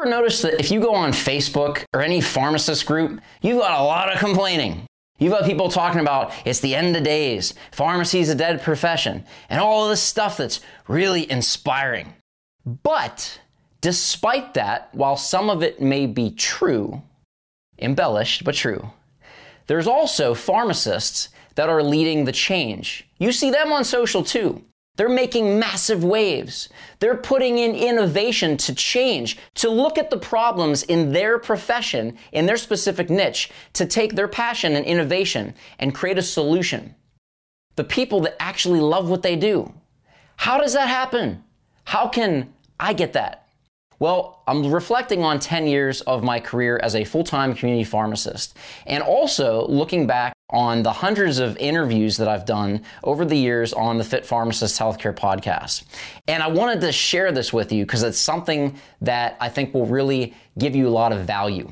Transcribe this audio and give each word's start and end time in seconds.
Ever 0.00 0.08
notice 0.08 0.40
that 0.40 0.58
if 0.58 0.70
you 0.70 0.80
go 0.80 0.94
on 0.94 1.12
Facebook 1.12 1.84
or 1.92 2.00
any 2.00 2.22
pharmacist 2.22 2.86
group, 2.86 3.20
you've 3.42 3.60
got 3.60 3.78
a 3.78 3.84
lot 3.84 4.10
of 4.10 4.18
complaining. 4.18 4.86
You've 5.18 5.32
got 5.32 5.44
people 5.44 5.68
talking 5.68 6.00
about 6.00 6.32
it's 6.46 6.60
the 6.60 6.74
end 6.74 6.96
of 6.96 7.02
days, 7.02 7.52
pharmacy's 7.70 8.30
a 8.30 8.34
dead 8.34 8.62
profession, 8.62 9.26
and 9.50 9.60
all 9.60 9.84
of 9.84 9.90
this 9.90 10.00
stuff 10.00 10.38
that's 10.38 10.62
really 10.88 11.30
inspiring. 11.30 12.14
But 12.64 13.40
despite 13.82 14.54
that, 14.54 14.88
while 14.92 15.18
some 15.18 15.50
of 15.50 15.62
it 15.62 15.82
may 15.82 16.06
be 16.06 16.30
true, 16.30 17.02
embellished 17.78 18.42
but 18.42 18.54
true, 18.54 18.92
there's 19.66 19.86
also 19.86 20.32
pharmacists 20.32 21.28
that 21.56 21.68
are 21.68 21.82
leading 21.82 22.24
the 22.24 22.32
change. 22.32 23.06
You 23.18 23.32
see 23.32 23.50
them 23.50 23.70
on 23.70 23.84
social 23.84 24.24
too. 24.24 24.64
They're 25.00 25.08
making 25.08 25.58
massive 25.58 26.04
waves. 26.04 26.68
They're 26.98 27.16
putting 27.16 27.56
in 27.56 27.74
innovation 27.74 28.58
to 28.58 28.74
change, 28.74 29.38
to 29.54 29.70
look 29.70 29.96
at 29.96 30.10
the 30.10 30.18
problems 30.18 30.82
in 30.82 31.12
their 31.12 31.38
profession, 31.38 32.18
in 32.32 32.44
their 32.44 32.58
specific 32.58 33.08
niche, 33.08 33.50
to 33.72 33.86
take 33.86 34.14
their 34.14 34.28
passion 34.28 34.76
and 34.76 34.84
innovation 34.84 35.54
and 35.78 35.94
create 35.94 36.18
a 36.18 36.22
solution. 36.22 36.94
The 37.76 37.84
people 37.84 38.20
that 38.20 38.36
actually 38.40 38.80
love 38.80 39.08
what 39.08 39.22
they 39.22 39.36
do. 39.36 39.72
How 40.36 40.60
does 40.60 40.74
that 40.74 40.90
happen? 40.90 41.44
How 41.84 42.06
can 42.06 42.52
I 42.78 42.92
get 42.92 43.14
that? 43.14 43.39
Well, 44.00 44.42
I'm 44.46 44.72
reflecting 44.72 45.22
on 45.22 45.38
10 45.38 45.66
years 45.66 46.00
of 46.00 46.24
my 46.24 46.40
career 46.40 46.80
as 46.82 46.96
a 46.96 47.04
full 47.04 47.22
time 47.22 47.54
community 47.54 47.84
pharmacist 47.84 48.56
and 48.86 49.02
also 49.02 49.66
looking 49.68 50.06
back 50.06 50.32
on 50.48 50.82
the 50.82 50.92
hundreds 50.92 51.38
of 51.38 51.56
interviews 51.58 52.16
that 52.16 52.26
I've 52.26 52.46
done 52.46 52.82
over 53.04 53.26
the 53.26 53.36
years 53.36 53.74
on 53.74 53.98
the 53.98 54.04
Fit 54.04 54.24
Pharmacist 54.24 54.80
Healthcare 54.80 55.14
podcast. 55.14 55.84
And 56.26 56.42
I 56.42 56.48
wanted 56.48 56.80
to 56.80 56.92
share 56.92 57.30
this 57.30 57.52
with 57.52 57.72
you 57.72 57.84
because 57.84 58.02
it's 58.02 58.18
something 58.18 58.74
that 59.02 59.36
I 59.38 59.50
think 59.50 59.74
will 59.74 59.86
really 59.86 60.34
give 60.58 60.74
you 60.74 60.88
a 60.88 60.90
lot 60.90 61.12
of 61.12 61.26
value. 61.26 61.70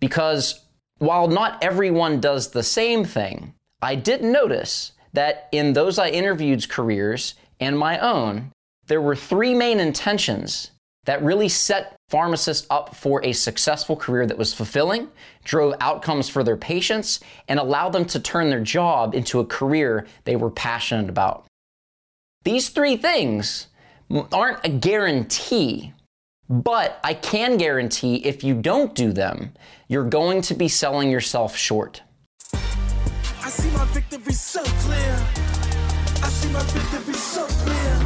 Because 0.00 0.64
while 0.98 1.28
not 1.28 1.62
everyone 1.62 2.20
does 2.20 2.50
the 2.50 2.64
same 2.64 3.04
thing, 3.04 3.54
I 3.80 3.94
did 3.94 4.22
notice 4.22 4.92
that 5.12 5.48
in 5.52 5.74
those 5.74 5.96
I 5.96 6.10
interviewed's 6.10 6.66
careers 6.66 7.34
and 7.60 7.78
my 7.78 8.00
own, 8.00 8.50
there 8.88 9.00
were 9.00 9.16
three 9.16 9.54
main 9.54 9.78
intentions 9.80 10.72
that 11.06 11.22
really 11.22 11.48
set 11.48 11.96
pharmacists 12.08 12.66
up 12.70 12.94
for 12.94 13.24
a 13.24 13.32
successful 13.32 13.96
career 13.96 14.26
that 14.26 14.38
was 14.38 14.52
fulfilling, 14.52 15.08
drove 15.44 15.74
outcomes 15.80 16.28
for 16.28 16.44
their 16.44 16.56
patients, 16.56 17.20
and 17.48 17.58
allowed 17.58 17.90
them 17.90 18.04
to 18.04 18.20
turn 18.20 18.50
their 18.50 18.60
job 18.60 19.14
into 19.14 19.40
a 19.40 19.46
career 19.46 20.06
they 20.24 20.36
were 20.36 20.50
passionate 20.50 21.08
about. 21.08 21.46
These 22.44 22.68
three 22.68 22.96
things 22.96 23.68
aren't 24.32 24.64
a 24.64 24.68
guarantee, 24.68 25.92
but 26.48 27.00
I 27.02 27.14
can 27.14 27.56
guarantee 27.56 28.16
if 28.16 28.44
you 28.44 28.54
don't 28.54 28.94
do 28.94 29.12
them, 29.12 29.52
you're 29.88 30.04
going 30.08 30.42
to 30.42 30.54
be 30.54 30.68
selling 30.68 31.10
yourself 31.10 31.56
short. 31.56 32.02
I 32.52 33.48
see 33.48 33.70
my 33.70 33.84
victory 33.86 34.32
so 34.32 34.62
clear. 34.62 35.26
I 36.22 36.28
see 36.28 36.52
my 36.52 36.62
victory 36.62 37.14
so 37.14 37.46
clear. 37.46 38.05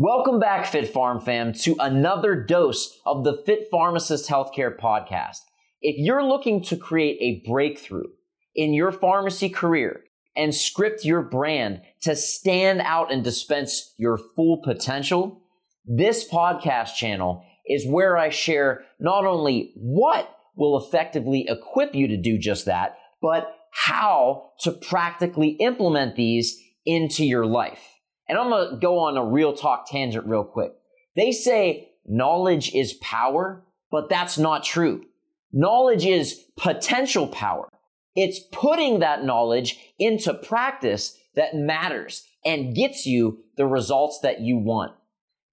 Welcome 0.00 0.38
back, 0.38 0.66
Fit 0.66 0.94
Pharm 0.94 1.20
fam, 1.20 1.52
to 1.54 1.74
another 1.80 2.36
dose 2.36 3.00
of 3.04 3.24
the 3.24 3.42
Fit 3.44 3.66
Pharmacist 3.68 4.30
Healthcare 4.30 4.78
Podcast. 4.78 5.38
If 5.82 5.96
you're 5.98 6.22
looking 6.22 6.62
to 6.66 6.76
create 6.76 7.18
a 7.20 7.50
breakthrough 7.50 8.06
in 8.54 8.74
your 8.74 8.92
pharmacy 8.92 9.48
career 9.48 10.04
and 10.36 10.54
script 10.54 11.04
your 11.04 11.22
brand 11.22 11.80
to 12.02 12.14
stand 12.14 12.80
out 12.82 13.12
and 13.12 13.24
dispense 13.24 13.92
your 13.98 14.20
full 14.36 14.62
potential, 14.62 15.42
this 15.84 16.28
podcast 16.28 16.94
channel 16.94 17.44
is 17.66 17.84
where 17.84 18.16
I 18.16 18.28
share 18.28 18.84
not 19.00 19.24
only 19.24 19.72
what 19.74 20.32
will 20.54 20.78
effectively 20.78 21.44
equip 21.48 21.96
you 21.96 22.06
to 22.06 22.16
do 22.16 22.38
just 22.38 22.66
that, 22.66 22.98
but 23.20 23.52
how 23.72 24.52
to 24.60 24.70
practically 24.70 25.56
implement 25.58 26.14
these 26.14 26.56
into 26.86 27.24
your 27.24 27.46
life. 27.46 27.97
And 28.28 28.38
I'm 28.38 28.50
going 28.50 28.70
to 28.70 28.76
go 28.76 28.98
on 28.98 29.16
a 29.16 29.24
real 29.24 29.52
talk 29.52 29.88
tangent 29.88 30.26
real 30.26 30.44
quick. 30.44 30.72
They 31.16 31.32
say 31.32 31.88
knowledge 32.06 32.74
is 32.74 32.94
power, 32.94 33.64
but 33.90 34.08
that's 34.08 34.38
not 34.38 34.64
true. 34.64 35.04
Knowledge 35.52 36.04
is 36.04 36.44
potential 36.56 37.26
power. 37.26 37.68
It's 38.14 38.40
putting 38.52 38.98
that 38.98 39.24
knowledge 39.24 39.78
into 39.98 40.34
practice 40.34 41.16
that 41.36 41.54
matters 41.54 42.24
and 42.44 42.74
gets 42.74 43.06
you 43.06 43.44
the 43.56 43.66
results 43.66 44.20
that 44.22 44.40
you 44.40 44.58
want. 44.58 44.92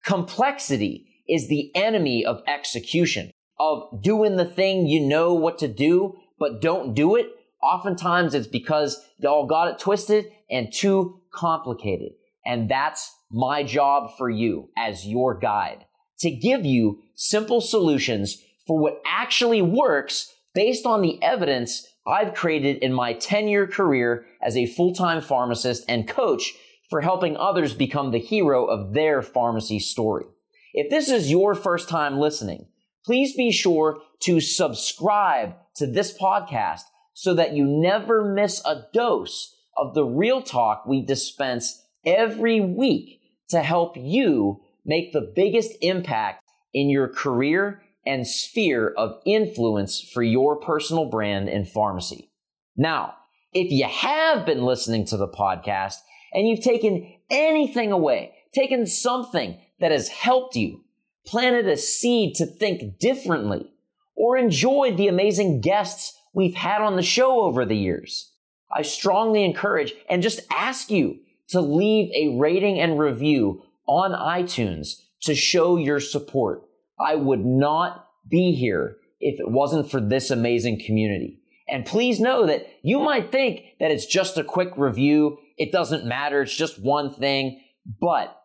Complexity 0.04 1.06
is 1.28 1.48
the 1.48 1.70
enemy 1.74 2.24
of 2.24 2.42
execution, 2.46 3.30
of 3.58 4.02
doing 4.02 4.36
the 4.36 4.44
thing 4.44 4.86
you 4.86 5.00
know 5.00 5.34
what 5.34 5.58
to 5.58 5.68
do, 5.68 6.16
but 6.38 6.60
don't 6.60 6.94
do 6.94 7.16
it. 7.16 7.26
Oftentimes 7.62 8.34
it's 8.34 8.46
because 8.46 9.00
y'all 9.18 9.46
got 9.46 9.68
it 9.68 9.78
twisted 9.78 10.26
and 10.50 10.72
too 10.72 11.20
complicated. 11.32 12.12
And 12.46 12.70
that's 12.70 13.12
my 13.30 13.64
job 13.64 14.16
for 14.16 14.30
you 14.30 14.70
as 14.78 15.06
your 15.06 15.36
guide 15.36 15.84
to 16.20 16.30
give 16.30 16.64
you 16.64 17.00
simple 17.14 17.60
solutions 17.60 18.42
for 18.66 18.78
what 18.78 19.02
actually 19.04 19.60
works 19.60 20.32
based 20.54 20.86
on 20.86 21.02
the 21.02 21.22
evidence 21.22 21.86
I've 22.06 22.34
created 22.34 22.78
in 22.78 22.92
my 22.92 23.14
10 23.14 23.48
year 23.48 23.66
career 23.66 24.26
as 24.40 24.56
a 24.56 24.66
full 24.66 24.94
time 24.94 25.20
pharmacist 25.20 25.84
and 25.88 26.08
coach 26.08 26.54
for 26.88 27.00
helping 27.00 27.36
others 27.36 27.74
become 27.74 28.12
the 28.12 28.18
hero 28.18 28.64
of 28.66 28.94
their 28.94 29.22
pharmacy 29.22 29.80
story. 29.80 30.24
If 30.72 30.88
this 30.88 31.08
is 31.08 31.30
your 31.30 31.54
first 31.54 31.88
time 31.88 32.18
listening, 32.18 32.66
please 33.04 33.34
be 33.34 33.50
sure 33.50 33.98
to 34.20 34.40
subscribe 34.40 35.54
to 35.76 35.86
this 35.86 36.16
podcast 36.16 36.82
so 37.12 37.34
that 37.34 37.54
you 37.54 37.64
never 37.64 38.24
miss 38.24 38.62
a 38.64 38.84
dose 38.92 39.56
of 39.76 39.94
the 39.94 40.04
real 40.04 40.42
talk 40.42 40.86
we 40.86 41.02
dispense 41.02 41.82
every 42.06 42.60
week 42.60 43.20
to 43.48 43.62
help 43.62 43.96
you 43.96 44.62
make 44.84 45.12
the 45.12 45.32
biggest 45.34 45.72
impact 45.82 46.42
in 46.72 46.88
your 46.88 47.08
career 47.08 47.82
and 48.06 48.26
sphere 48.26 48.94
of 48.96 49.20
influence 49.26 50.00
for 50.00 50.22
your 50.22 50.56
personal 50.56 51.06
brand 51.06 51.48
in 51.48 51.64
pharmacy. 51.64 52.30
Now, 52.76 53.14
if 53.52 53.72
you 53.72 53.84
have 53.84 54.46
been 54.46 54.62
listening 54.62 55.06
to 55.06 55.16
the 55.16 55.28
podcast 55.28 55.96
and 56.32 56.46
you've 56.46 56.62
taken 56.62 57.14
anything 57.30 57.90
away, 57.90 58.32
taken 58.54 58.86
something 58.86 59.58
that 59.80 59.90
has 59.90 60.08
helped 60.08 60.56
you, 60.56 60.84
planted 61.26 61.66
a 61.66 61.76
seed 61.76 62.36
to 62.36 62.46
think 62.46 62.98
differently, 62.98 63.72
or 64.14 64.36
enjoyed 64.36 64.96
the 64.96 65.08
amazing 65.08 65.60
guests 65.60 66.16
we've 66.32 66.54
had 66.54 66.80
on 66.80 66.96
the 66.96 67.02
show 67.02 67.40
over 67.40 67.64
the 67.64 67.76
years, 67.76 68.32
I 68.72 68.82
strongly 68.82 69.44
encourage 69.44 69.94
and 70.08 70.22
just 70.22 70.40
ask 70.50 70.90
you 70.90 71.18
to 71.50 71.60
leave 71.60 72.10
a 72.12 72.36
rating 72.38 72.78
and 72.80 72.98
review 72.98 73.62
on 73.86 74.12
iTunes 74.12 75.02
to 75.22 75.34
show 75.34 75.76
your 75.76 76.00
support. 76.00 76.62
I 76.98 77.14
would 77.14 77.44
not 77.44 78.08
be 78.28 78.52
here 78.52 78.96
if 79.20 79.40
it 79.40 79.50
wasn't 79.50 79.90
for 79.90 80.00
this 80.00 80.30
amazing 80.30 80.82
community. 80.84 81.40
And 81.68 81.84
please 81.84 82.20
know 82.20 82.46
that 82.46 82.66
you 82.82 83.00
might 83.00 83.32
think 83.32 83.62
that 83.80 83.90
it's 83.90 84.06
just 84.06 84.38
a 84.38 84.44
quick 84.44 84.70
review. 84.76 85.38
It 85.56 85.72
doesn't 85.72 86.04
matter. 86.04 86.42
It's 86.42 86.56
just 86.56 86.80
one 86.80 87.12
thing, 87.12 87.60
but 88.00 88.36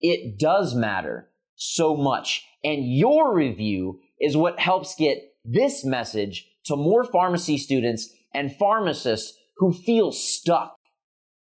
it 0.00 0.38
does 0.38 0.74
matter 0.74 1.30
so 1.56 1.96
much. 1.96 2.46
And 2.62 2.84
your 2.84 3.34
review 3.34 4.00
is 4.20 4.36
what 4.36 4.60
helps 4.60 4.94
get 4.94 5.18
this 5.44 5.84
message 5.84 6.46
to 6.66 6.76
more 6.76 7.04
pharmacy 7.04 7.58
students 7.58 8.10
and 8.32 8.54
pharmacists 8.54 9.36
who 9.56 9.72
feel 9.72 10.12
stuck 10.12 10.76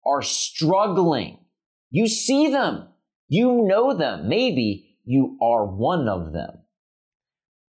are 0.05 0.21
struggling. 0.21 1.39
You 1.89 2.07
see 2.07 2.49
them. 2.49 2.87
You 3.27 3.63
know 3.65 3.93
them. 3.93 4.27
Maybe 4.27 4.97
you 5.05 5.37
are 5.41 5.65
one 5.65 6.07
of 6.07 6.33
them. 6.33 6.63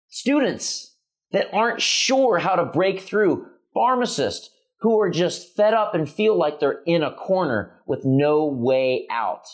Students 0.09 0.97
that 1.33 1.53
aren't 1.53 1.81
sure 1.81 2.39
how 2.39 2.57
to 2.57 2.65
break 2.65 3.01
through. 3.01 3.47
Pharmacists 3.75 4.51
who 4.81 5.01
are 5.01 5.11
just 5.11 5.57
fed 5.57 5.73
up 5.75 5.95
and 5.95 6.09
feel 6.09 6.37
like 6.37 6.59
they're 6.59 6.83
in 6.87 7.03
a 7.03 7.15
corner 7.15 7.81
with 7.87 8.05
no 8.05 8.47
way 8.47 9.07
out. 9.11 9.47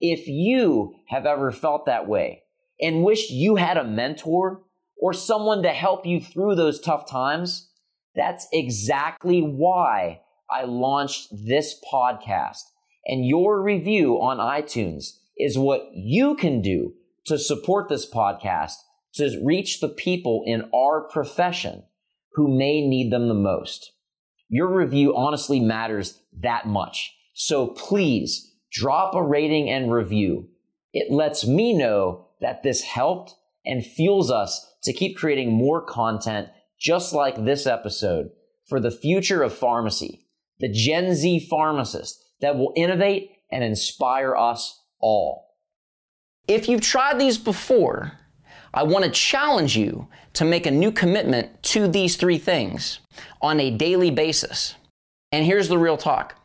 If 0.00 0.28
you 0.28 0.94
have 1.08 1.26
ever 1.26 1.50
felt 1.50 1.86
that 1.86 2.06
way 2.06 2.42
and 2.80 3.02
wished 3.02 3.30
you 3.30 3.56
had 3.56 3.76
a 3.76 3.84
mentor 3.84 4.62
or 5.00 5.12
someone 5.12 5.62
to 5.62 5.70
help 5.70 6.06
you 6.06 6.20
through 6.20 6.54
those 6.54 6.80
tough 6.80 7.10
times, 7.10 7.70
that's 8.14 8.46
exactly 8.52 9.40
why 9.40 10.20
I 10.52 10.64
launched 10.64 11.28
this 11.32 11.78
podcast. 11.92 12.62
And 13.06 13.26
your 13.26 13.62
review 13.62 14.20
on 14.20 14.38
iTunes 14.38 15.18
is 15.36 15.58
what 15.58 15.88
you 15.92 16.36
can 16.36 16.60
do 16.60 16.94
to 17.26 17.38
support 17.38 17.88
this 17.88 18.08
podcast 18.08 18.74
to 19.14 19.40
reach 19.44 19.80
the 19.80 19.88
people 19.88 20.42
in 20.46 20.70
our 20.74 21.02
profession 21.02 21.84
who 22.34 22.48
may 22.48 22.86
need 22.86 23.12
them 23.12 23.28
the 23.28 23.34
most. 23.34 23.92
Your 24.48 24.68
review 24.68 25.16
honestly 25.16 25.60
matters 25.60 26.20
that 26.40 26.66
much. 26.66 27.14
So 27.34 27.68
please 27.68 28.54
drop 28.70 29.14
a 29.14 29.22
rating 29.22 29.68
and 29.70 29.92
review. 29.92 30.48
It 30.92 31.12
lets 31.12 31.46
me 31.46 31.72
know 31.72 32.28
that 32.40 32.62
this 32.62 32.82
helped 32.82 33.34
and 33.64 33.84
fuels 33.84 34.30
us 34.30 34.74
to 34.84 34.92
keep 34.92 35.16
creating 35.16 35.52
more 35.52 35.80
content 35.80 36.48
just 36.78 37.12
like 37.12 37.44
this 37.44 37.66
episode 37.66 38.30
for 38.66 38.80
the 38.80 38.90
future 38.90 39.42
of 39.42 39.54
pharmacy, 39.54 40.26
the 40.60 40.68
Gen 40.68 41.14
Z 41.14 41.46
pharmacist 41.50 42.22
that 42.40 42.56
will 42.56 42.72
innovate 42.76 43.30
and 43.50 43.62
inspire 43.62 44.34
us 44.36 44.80
all. 45.00 45.48
If 46.48 46.68
you've 46.68 46.80
tried 46.80 47.18
these 47.18 47.38
before, 47.38 48.18
I 48.74 48.82
want 48.84 49.04
to 49.04 49.10
challenge 49.10 49.76
you 49.76 50.08
to 50.34 50.44
make 50.44 50.66
a 50.66 50.70
new 50.70 50.90
commitment 50.90 51.62
to 51.64 51.86
these 51.86 52.16
three 52.16 52.38
things 52.38 53.00
on 53.40 53.60
a 53.60 53.70
daily 53.70 54.10
basis. 54.10 54.74
And 55.30 55.44
here's 55.44 55.68
the 55.68 55.78
real 55.78 55.96
talk 55.96 56.36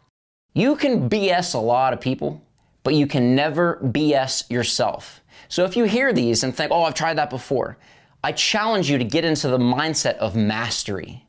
you 0.54 0.76
can 0.76 1.10
BS 1.10 1.54
a 1.54 1.60
lot 1.60 1.94
of 1.94 2.02
people, 2.02 2.42
but 2.84 2.96
you 2.96 3.06
can 3.06 3.36
never 3.36 3.80
BS 3.84 4.50
yourself. 4.50 5.22
So 5.50 5.64
if 5.64 5.78
you 5.78 5.84
hear 5.84 6.12
these 6.12 6.44
and 6.44 6.56
think, 6.56 6.72
oh, 6.72 6.84
I've 6.84 6.96
tried 6.96 7.18
that 7.18 7.30
before, 7.30 7.78
I 8.24 8.32
challenge 8.32 8.90
you 8.90 8.98
to 8.98 9.04
get 9.04 9.24
into 9.24 9.48
the 9.48 9.60
mindset 9.60 10.16
of 10.16 10.36
mastery. 10.36 11.27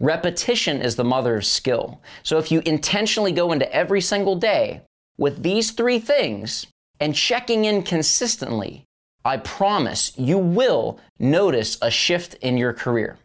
Repetition 0.00 0.80
is 0.80 0.96
the 0.96 1.04
mother 1.04 1.36
of 1.36 1.44
skill. 1.44 2.00
So 2.22 2.38
if 2.38 2.52
you 2.52 2.62
intentionally 2.64 3.32
go 3.32 3.52
into 3.52 3.72
every 3.72 4.00
single 4.00 4.36
day 4.36 4.82
with 5.18 5.42
these 5.42 5.72
three 5.72 5.98
things 5.98 6.66
and 7.00 7.14
checking 7.14 7.64
in 7.64 7.82
consistently, 7.82 8.84
I 9.24 9.38
promise 9.38 10.12
you 10.16 10.38
will 10.38 11.00
notice 11.18 11.78
a 11.82 11.90
shift 11.90 12.34
in 12.34 12.56
your 12.56 12.72
career. 12.72 13.18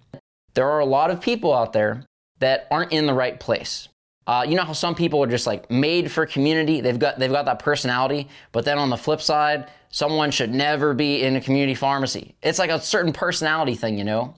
There 0.55 0.69
are 0.69 0.79
a 0.79 0.85
lot 0.85 1.11
of 1.11 1.21
people 1.21 1.53
out 1.53 1.73
there 1.73 2.05
that 2.39 2.67
aren't 2.71 2.91
in 2.91 3.05
the 3.05 3.13
right 3.13 3.39
place. 3.39 3.87
Uh, 4.25 4.45
you 4.47 4.55
know 4.55 4.63
how 4.63 4.73
some 4.73 4.95
people 4.95 5.21
are 5.21 5.27
just 5.27 5.45
like 5.45 5.69
made 5.69 6.09
for 6.11 6.25
community. 6.25 6.81
They've 6.81 6.97
got 6.97 7.19
they've 7.19 7.31
got 7.31 7.45
that 7.45 7.59
personality, 7.59 8.29
but 8.51 8.63
then 8.63 8.77
on 8.77 8.89
the 8.89 8.97
flip 8.97 9.21
side, 9.21 9.69
someone 9.89 10.31
should 10.31 10.53
never 10.53 10.93
be 10.93 11.23
in 11.23 11.35
a 11.35 11.41
community 11.41 11.75
pharmacy. 11.75 12.35
It's 12.41 12.57
like 12.57 12.69
a 12.69 12.79
certain 12.79 13.11
personality 13.11 13.75
thing, 13.75 13.97
you 13.97 14.05
know. 14.05 14.35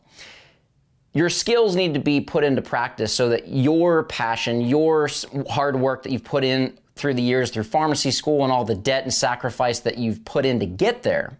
Your 1.15 1.29
skills 1.29 1.77
need 1.77 1.93
to 1.93 1.99
be 1.99 2.19
put 2.19 2.43
into 2.43 2.61
practice 2.61 3.13
so 3.13 3.29
that 3.29 3.47
your 3.47 4.03
passion, 4.03 4.59
your 4.59 5.09
hard 5.49 5.79
work 5.79 6.03
that 6.03 6.11
you've 6.11 6.25
put 6.25 6.43
in 6.43 6.77
through 6.95 7.13
the 7.13 7.21
years 7.21 7.49
through 7.49 7.63
pharmacy 7.63 8.11
school 8.11 8.43
and 8.43 8.51
all 8.51 8.65
the 8.65 8.75
debt 8.75 9.03
and 9.03 9.13
sacrifice 9.13 9.79
that 9.79 9.97
you've 9.97 10.23
put 10.25 10.45
in 10.45 10.59
to 10.59 10.65
get 10.65 11.03
there. 11.03 11.37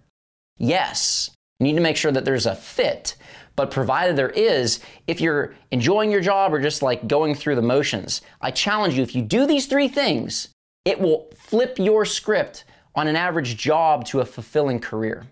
Yes, 0.57 1.31
you 1.59 1.65
need 1.65 1.75
to 1.75 1.81
make 1.81 1.97
sure 1.97 2.11
that 2.13 2.23
there's 2.23 2.45
a 2.45 2.55
fit. 2.55 3.17
But 3.57 3.69
provided 3.69 4.15
there 4.15 4.29
is, 4.29 4.79
if 5.07 5.19
you're 5.19 5.55
enjoying 5.71 6.09
your 6.09 6.21
job 6.21 6.53
or 6.53 6.61
just 6.61 6.81
like 6.81 7.07
going 7.07 7.35
through 7.35 7.55
the 7.55 7.61
motions, 7.61 8.21
I 8.39 8.51
challenge 8.51 8.95
you 8.95 9.03
if 9.03 9.13
you 9.13 9.21
do 9.21 9.45
these 9.45 9.65
three 9.65 9.89
things, 9.89 10.49
it 10.85 11.01
will 11.01 11.27
flip 11.35 11.79
your 11.79 12.05
script 12.05 12.63
on 12.95 13.07
an 13.07 13.17
average 13.17 13.57
job 13.57 14.05
to 14.05 14.21
a 14.21 14.25
fulfilling 14.25 14.79
career. 14.79 15.25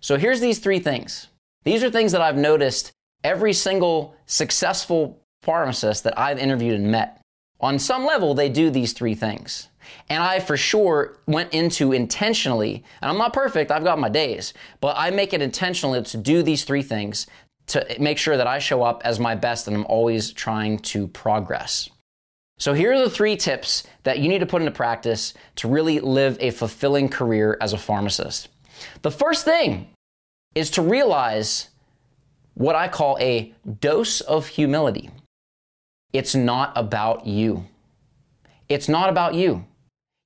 So 0.00 0.16
here's 0.16 0.40
these 0.40 0.58
three 0.58 0.80
things. 0.80 1.28
These 1.64 1.84
are 1.84 1.90
things 1.90 2.10
that 2.12 2.22
I've 2.22 2.36
noticed 2.36 2.92
every 3.24 3.52
single 3.52 4.14
successful 4.26 5.22
pharmacist 5.42 6.04
that 6.04 6.18
I've 6.18 6.38
interviewed 6.38 6.74
and 6.74 6.90
met. 6.90 7.20
On 7.60 7.78
some 7.78 8.04
level, 8.04 8.34
they 8.34 8.48
do 8.48 8.70
these 8.70 8.92
three 8.92 9.14
things. 9.14 9.68
And 10.08 10.22
I 10.22 10.38
for 10.40 10.56
sure 10.56 11.18
went 11.26 11.52
into 11.52 11.92
intentionally, 11.92 12.84
and 13.00 13.10
I'm 13.10 13.18
not 13.18 13.32
perfect, 13.32 13.70
I've 13.70 13.84
got 13.84 13.98
my 13.98 14.08
days, 14.08 14.52
but 14.80 14.94
I 14.98 15.10
make 15.10 15.32
it 15.32 15.42
intentionally 15.42 16.02
to 16.02 16.16
do 16.16 16.42
these 16.42 16.64
three 16.64 16.82
things 16.82 17.26
to 17.68 17.86
make 18.00 18.18
sure 18.18 18.36
that 18.36 18.46
I 18.46 18.58
show 18.58 18.82
up 18.82 19.02
as 19.04 19.20
my 19.20 19.34
best 19.34 19.66
and 19.66 19.76
I'm 19.76 19.86
always 19.86 20.32
trying 20.32 20.78
to 20.80 21.06
progress. 21.08 21.88
So 22.58 22.72
here 22.72 22.92
are 22.92 22.98
the 22.98 23.10
three 23.10 23.36
tips 23.36 23.84
that 24.02 24.18
you 24.18 24.28
need 24.28 24.40
to 24.40 24.46
put 24.46 24.62
into 24.62 24.72
practice 24.72 25.34
to 25.56 25.68
really 25.68 26.00
live 26.00 26.36
a 26.40 26.50
fulfilling 26.50 27.08
career 27.08 27.56
as 27.60 27.72
a 27.72 27.78
pharmacist. 27.78 28.48
The 29.02 29.10
first 29.10 29.44
thing 29.44 29.90
is 30.54 30.70
to 30.72 30.82
realize 30.82 31.68
what 32.58 32.74
I 32.74 32.88
call 32.88 33.16
a 33.20 33.54
dose 33.80 34.20
of 34.20 34.48
humility. 34.48 35.10
It's 36.12 36.34
not 36.34 36.72
about 36.74 37.26
you. 37.26 37.66
It's 38.68 38.88
not 38.88 39.08
about 39.08 39.34
you. 39.34 39.64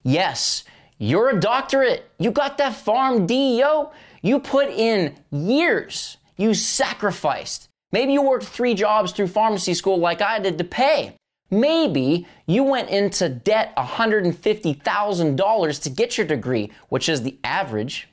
Yes, 0.02 0.64
you're 0.98 1.28
a 1.28 1.38
doctorate. 1.38 2.10
You 2.18 2.30
got 2.30 2.56
that 2.58 2.72
PharmD, 2.72 3.58
yo. 3.58 3.92
You 4.22 4.40
put 4.40 4.70
in 4.70 5.16
years. 5.30 6.16
You 6.36 6.54
sacrificed. 6.54 7.68
Maybe 7.92 8.14
you 8.14 8.22
worked 8.22 8.46
three 8.46 8.74
jobs 8.74 9.12
through 9.12 9.28
pharmacy 9.28 9.74
school 9.74 9.98
like 9.98 10.22
I 10.22 10.38
did 10.38 10.56
to 10.58 10.64
pay. 10.64 11.14
Maybe 11.50 12.26
you 12.46 12.64
went 12.64 12.88
into 12.88 13.28
debt 13.28 13.76
$150,000 13.76 15.82
to 15.82 15.90
get 15.90 16.16
your 16.16 16.26
degree, 16.26 16.72
which 16.88 17.10
is 17.10 17.22
the 17.22 17.36
average. 17.44 18.08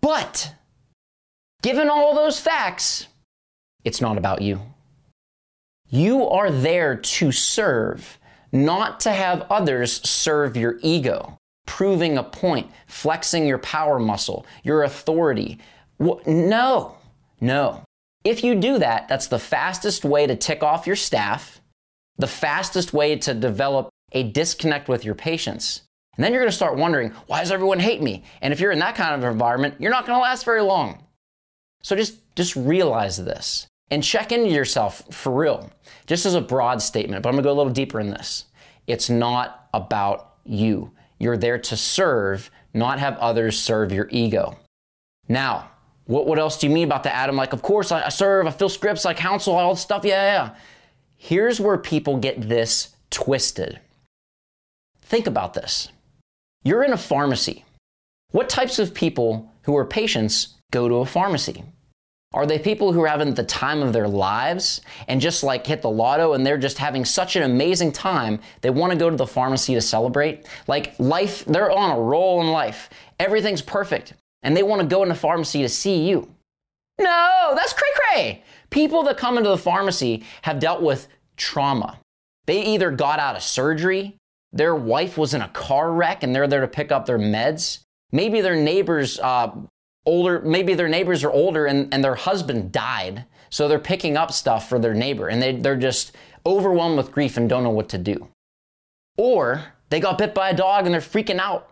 But 0.00 0.54
given 1.62 1.88
all 1.88 2.14
those 2.14 2.38
facts, 2.38 3.06
it's 3.84 4.00
not 4.00 4.18
about 4.18 4.42
you. 4.42 4.60
You 5.88 6.28
are 6.28 6.50
there 6.50 6.96
to 6.96 7.32
serve, 7.32 8.18
not 8.50 9.00
to 9.00 9.12
have 9.12 9.46
others 9.50 10.08
serve 10.08 10.56
your 10.56 10.78
ego, 10.82 11.38
proving 11.66 12.18
a 12.18 12.22
point, 12.22 12.70
flexing 12.86 13.46
your 13.46 13.58
power 13.58 13.98
muscle, 13.98 14.46
your 14.62 14.82
authority. 14.82 15.58
No, 15.98 16.96
no. 17.40 17.84
If 18.24 18.44
you 18.44 18.54
do 18.54 18.78
that, 18.78 19.08
that's 19.08 19.26
the 19.26 19.38
fastest 19.38 20.04
way 20.04 20.26
to 20.26 20.36
tick 20.36 20.62
off 20.62 20.86
your 20.86 20.96
staff, 20.96 21.60
the 22.16 22.26
fastest 22.26 22.92
way 22.92 23.16
to 23.16 23.34
develop 23.34 23.88
a 24.12 24.22
disconnect 24.22 24.88
with 24.88 25.04
your 25.04 25.14
patients. 25.14 25.82
And 26.16 26.24
then 26.24 26.32
you're 26.32 26.42
going 26.42 26.50
to 26.50 26.56
start 26.56 26.76
wondering, 26.76 27.10
why 27.26 27.40
does 27.40 27.50
everyone 27.50 27.80
hate 27.80 28.02
me? 28.02 28.22
And 28.40 28.52
if 28.52 28.60
you're 28.60 28.72
in 28.72 28.78
that 28.80 28.94
kind 28.94 29.14
of 29.14 29.30
environment, 29.30 29.76
you're 29.78 29.90
not 29.90 30.06
going 30.06 30.16
to 30.16 30.22
last 30.22 30.44
very 30.44 30.60
long. 30.60 31.04
So 31.82 31.96
just, 31.96 32.18
just 32.36 32.56
realize 32.56 33.16
this 33.16 33.66
and 33.90 34.02
check 34.02 34.32
into 34.32 34.50
yourself 34.50 35.02
for 35.14 35.32
real. 35.32 35.70
Just 36.06 36.26
as 36.26 36.34
a 36.34 36.40
broad 36.40 36.80
statement, 36.80 37.22
but 37.22 37.28
I'm 37.28 37.34
gonna 37.34 37.44
go 37.44 37.52
a 37.52 37.54
little 37.54 37.72
deeper 37.72 38.00
in 38.00 38.10
this. 38.10 38.46
It's 38.86 39.10
not 39.10 39.68
about 39.74 40.36
you. 40.44 40.90
You're 41.18 41.36
there 41.36 41.58
to 41.58 41.76
serve, 41.76 42.50
not 42.74 42.98
have 42.98 43.16
others 43.18 43.58
serve 43.58 43.92
your 43.92 44.08
ego. 44.10 44.58
Now, 45.28 45.70
what, 46.06 46.26
what 46.26 46.38
else 46.38 46.58
do 46.58 46.66
you 46.66 46.72
mean 46.72 46.84
about 46.84 47.02
the 47.02 47.14
Adam? 47.14 47.36
Like, 47.36 47.52
of 47.52 47.62
course, 47.62 47.92
I, 47.92 48.06
I 48.06 48.08
serve, 48.08 48.46
I 48.46 48.50
fill 48.50 48.68
scripts, 48.68 49.06
I 49.06 49.14
counsel, 49.14 49.54
all 49.54 49.74
this 49.74 49.82
stuff. 49.82 50.04
Yeah, 50.04 50.24
yeah. 50.24 50.54
Here's 51.16 51.60
where 51.60 51.78
people 51.78 52.16
get 52.16 52.48
this 52.48 52.96
twisted. 53.10 53.78
Think 55.02 55.26
about 55.26 55.54
this. 55.54 55.88
You're 56.64 56.82
in 56.82 56.92
a 56.92 56.98
pharmacy. 56.98 57.64
What 58.30 58.48
types 58.48 58.78
of 58.78 58.94
people 58.94 59.52
who 59.62 59.76
are 59.76 59.84
patients 59.84 60.54
go 60.72 60.88
to 60.88 60.96
a 60.96 61.06
pharmacy? 61.06 61.64
Are 62.34 62.46
they 62.46 62.58
people 62.58 62.92
who 62.92 63.02
are 63.02 63.08
having 63.08 63.34
the 63.34 63.44
time 63.44 63.82
of 63.82 63.92
their 63.92 64.08
lives 64.08 64.80
and 65.08 65.20
just 65.20 65.42
like 65.42 65.66
hit 65.66 65.82
the 65.82 65.90
lotto 65.90 66.32
and 66.32 66.46
they're 66.46 66.58
just 66.58 66.78
having 66.78 67.04
such 67.04 67.36
an 67.36 67.42
amazing 67.42 67.92
time 67.92 68.40
they 68.62 68.70
want 68.70 68.92
to 68.92 68.98
go 68.98 69.10
to 69.10 69.16
the 69.16 69.26
pharmacy 69.26 69.74
to 69.74 69.80
celebrate? 69.80 70.46
Like 70.66 70.94
life, 70.98 71.44
they're 71.44 71.70
on 71.70 71.96
a 71.96 72.00
roll 72.00 72.40
in 72.40 72.48
life. 72.48 72.88
Everything's 73.20 73.62
perfect 73.62 74.14
and 74.42 74.56
they 74.56 74.62
want 74.62 74.80
to 74.80 74.86
go 74.86 75.02
in 75.02 75.08
the 75.08 75.14
pharmacy 75.14 75.62
to 75.62 75.68
see 75.68 76.08
you. 76.08 76.28
No, 76.98 77.52
that's 77.54 77.72
cray 77.72 77.90
cray. 77.94 78.42
People 78.70 79.02
that 79.04 79.16
come 79.16 79.36
into 79.36 79.50
the 79.50 79.58
pharmacy 79.58 80.24
have 80.42 80.58
dealt 80.58 80.82
with 80.82 81.08
trauma. 81.36 81.98
They 82.46 82.64
either 82.64 82.90
got 82.90 83.18
out 83.18 83.36
of 83.36 83.42
surgery, 83.42 84.16
their 84.52 84.74
wife 84.74 85.16
was 85.16 85.34
in 85.34 85.40
a 85.40 85.48
car 85.48 85.92
wreck 85.92 86.22
and 86.22 86.34
they're 86.34 86.46
there 86.46 86.60
to 86.60 86.68
pick 86.68 86.92
up 86.92 87.06
their 87.06 87.18
meds. 87.18 87.80
Maybe 88.10 88.40
their 88.40 88.56
neighbors 88.56 89.18
uh, 89.18 89.50
older, 90.06 90.40
maybe 90.40 90.74
their 90.74 90.88
neighbors 90.88 91.24
are 91.24 91.30
older 91.30 91.66
and, 91.66 91.92
and 91.92 92.02
their 92.02 92.14
husband 92.14 92.72
died. 92.72 93.24
So 93.50 93.68
they're 93.68 93.78
picking 93.78 94.16
up 94.16 94.32
stuff 94.32 94.68
for 94.68 94.78
their 94.78 94.94
neighbor 94.94 95.28
and 95.28 95.42
they, 95.42 95.52
they're 95.52 95.76
just 95.76 96.12
overwhelmed 96.46 96.96
with 96.96 97.12
grief 97.12 97.36
and 97.36 97.48
don't 97.48 97.62
know 97.62 97.70
what 97.70 97.88
to 97.90 97.98
do. 97.98 98.28
Or 99.16 99.64
they 99.90 100.00
got 100.00 100.18
bit 100.18 100.34
by 100.34 100.50
a 100.50 100.56
dog 100.56 100.86
and 100.86 100.94
they're 100.94 101.00
freaking 101.00 101.38
out. 101.38 101.70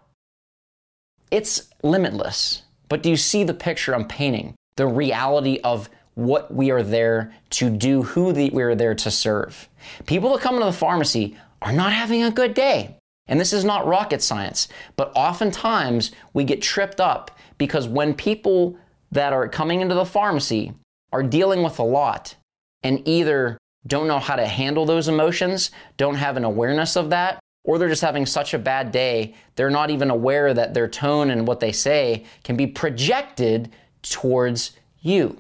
It's 1.30 1.70
limitless. 1.82 2.62
But 2.88 3.02
do 3.02 3.08
you 3.08 3.16
see 3.16 3.44
the 3.44 3.54
picture 3.54 3.94
I'm 3.94 4.06
painting? 4.06 4.54
The 4.76 4.86
reality 4.86 5.58
of 5.64 5.88
what 6.14 6.52
we 6.52 6.70
are 6.70 6.82
there 6.82 7.32
to 7.50 7.70
do, 7.70 8.02
who 8.02 8.32
the, 8.32 8.50
we 8.50 8.62
are 8.62 8.74
there 8.74 8.94
to 8.94 9.10
serve. 9.10 9.68
People 10.06 10.32
that 10.32 10.42
come 10.42 10.56
into 10.56 10.66
the 10.66 10.72
pharmacy 10.72 11.36
are 11.62 11.72
not 11.72 11.92
having 11.92 12.22
a 12.22 12.30
good 12.30 12.52
day. 12.52 12.96
And 13.30 13.40
this 13.40 13.54
is 13.54 13.64
not 13.64 13.86
rocket 13.86 14.20
science, 14.20 14.68
but 14.96 15.12
oftentimes 15.14 16.10
we 16.34 16.44
get 16.44 16.60
tripped 16.60 17.00
up 17.00 17.30
because 17.56 17.88
when 17.88 18.12
people 18.12 18.76
that 19.12 19.32
are 19.32 19.48
coming 19.48 19.80
into 19.80 19.94
the 19.94 20.04
pharmacy 20.04 20.74
are 21.12 21.22
dealing 21.22 21.62
with 21.62 21.78
a 21.78 21.84
lot 21.84 22.34
and 22.82 23.06
either 23.08 23.56
don't 23.86 24.08
know 24.08 24.18
how 24.18 24.36
to 24.36 24.46
handle 24.46 24.84
those 24.84 25.08
emotions, 25.08 25.70
don't 25.96 26.16
have 26.16 26.36
an 26.36 26.44
awareness 26.44 26.96
of 26.96 27.10
that, 27.10 27.38
or 27.64 27.78
they're 27.78 27.88
just 27.88 28.02
having 28.02 28.26
such 28.26 28.52
a 28.52 28.58
bad 28.58 28.90
day, 28.90 29.34
they're 29.54 29.70
not 29.70 29.90
even 29.90 30.10
aware 30.10 30.52
that 30.52 30.74
their 30.74 30.88
tone 30.88 31.30
and 31.30 31.46
what 31.46 31.60
they 31.60 31.72
say 31.72 32.24
can 32.42 32.56
be 32.56 32.66
projected 32.66 33.70
towards 34.02 34.72
you. 35.00 35.38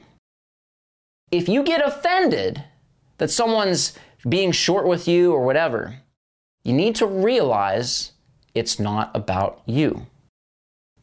if 1.30 1.48
you 1.48 1.62
get 1.62 1.86
offended 1.86 2.64
that 3.18 3.30
someone's 3.30 3.92
being 4.28 4.52
short 4.52 4.86
with 4.86 5.06
you 5.06 5.32
or 5.32 5.44
whatever, 5.44 6.00
you 6.64 6.72
need 6.72 6.94
to 6.96 7.06
realize 7.06 8.12
it's 8.54 8.78
not 8.78 9.10
about 9.14 9.62
you. 9.66 10.06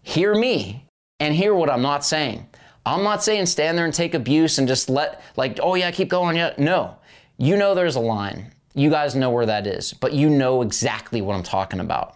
Hear 0.04 0.36
me 0.36 0.86
and 1.20 1.36
hear 1.36 1.54
what 1.54 1.70
I'm 1.70 1.82
not 1.82 2.06
saying. 2.06 2.48
I'm 2.86 3.04
not 3.04 3.24
saying 3.24 3.48
stand 3.48 3.78
there 3.78 3.86
and 3.86 3.94
take 3.94 4.14
abuse 4.14 4.58
and 4.58 4.68
just 4.68 4.90
let, 4.90 5.22
like, 5.36 5.60
oh 5.62 5.76
yeah, 5.76 5.92
keep 5.92 6.10
going. 6.10 6.38
Yeah. 6.38 6.54
No. 6.58 6.96
You 7.38 7.58
know 7.58 7.76
there's 7.76 7.96
a 7.96 8.02
line. 8.02 8.54
You 8.74 8.90
guys 8.90 9.16
know 9.16 9.30
where 9.30 9.46
that 9.46 9.68
is, 9.68 9.94
but 9.94 10.14
you 10.14 10.30
know 10.30 10.62
exactly 10.62 11.22
what 11.22 11.36
I'm 11.36 11.44
talking 11.44 11.80
about. 11.80 12.16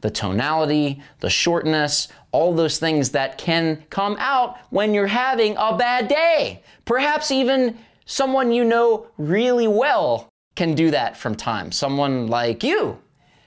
The 0.00 0.10
tonality, 0.10 1.02
the 1.20 1.30
shortness, 1.30 2.08
all 2.32 2.54
those 2.54 2.78
things 2.78 3.10
that 3.10 3.36
can 3.36 3.84
come 3.90 4.16
out 4.18 4.58
when 4.70 4.94
you're 4.94 5.06
having 5.06 5.54
a 5.58 5.76
bad 5.76 6.08
day. 6.08 6.62
Perhaps 6.84 7.30
even 7.30 7.78
someone 8.06 8.52
you 8.52 8.64
know 8.64 9.08
really 9.18 9.68
well 9.68 10.28
can 10.58 10.74
do 10.74 10.90
that 10.90 11.16
from 11.16 11.36
time. 11.36 11.70
Someone 11.70 12.26
like 12.26 12.64
you. 12.64 12.98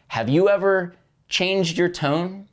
Have 0.08 0.30
you 0.30 0.48
ever 0.48 0.96
changed 1.28 1.78
your 1.78 1.90
tone 1.90 2.48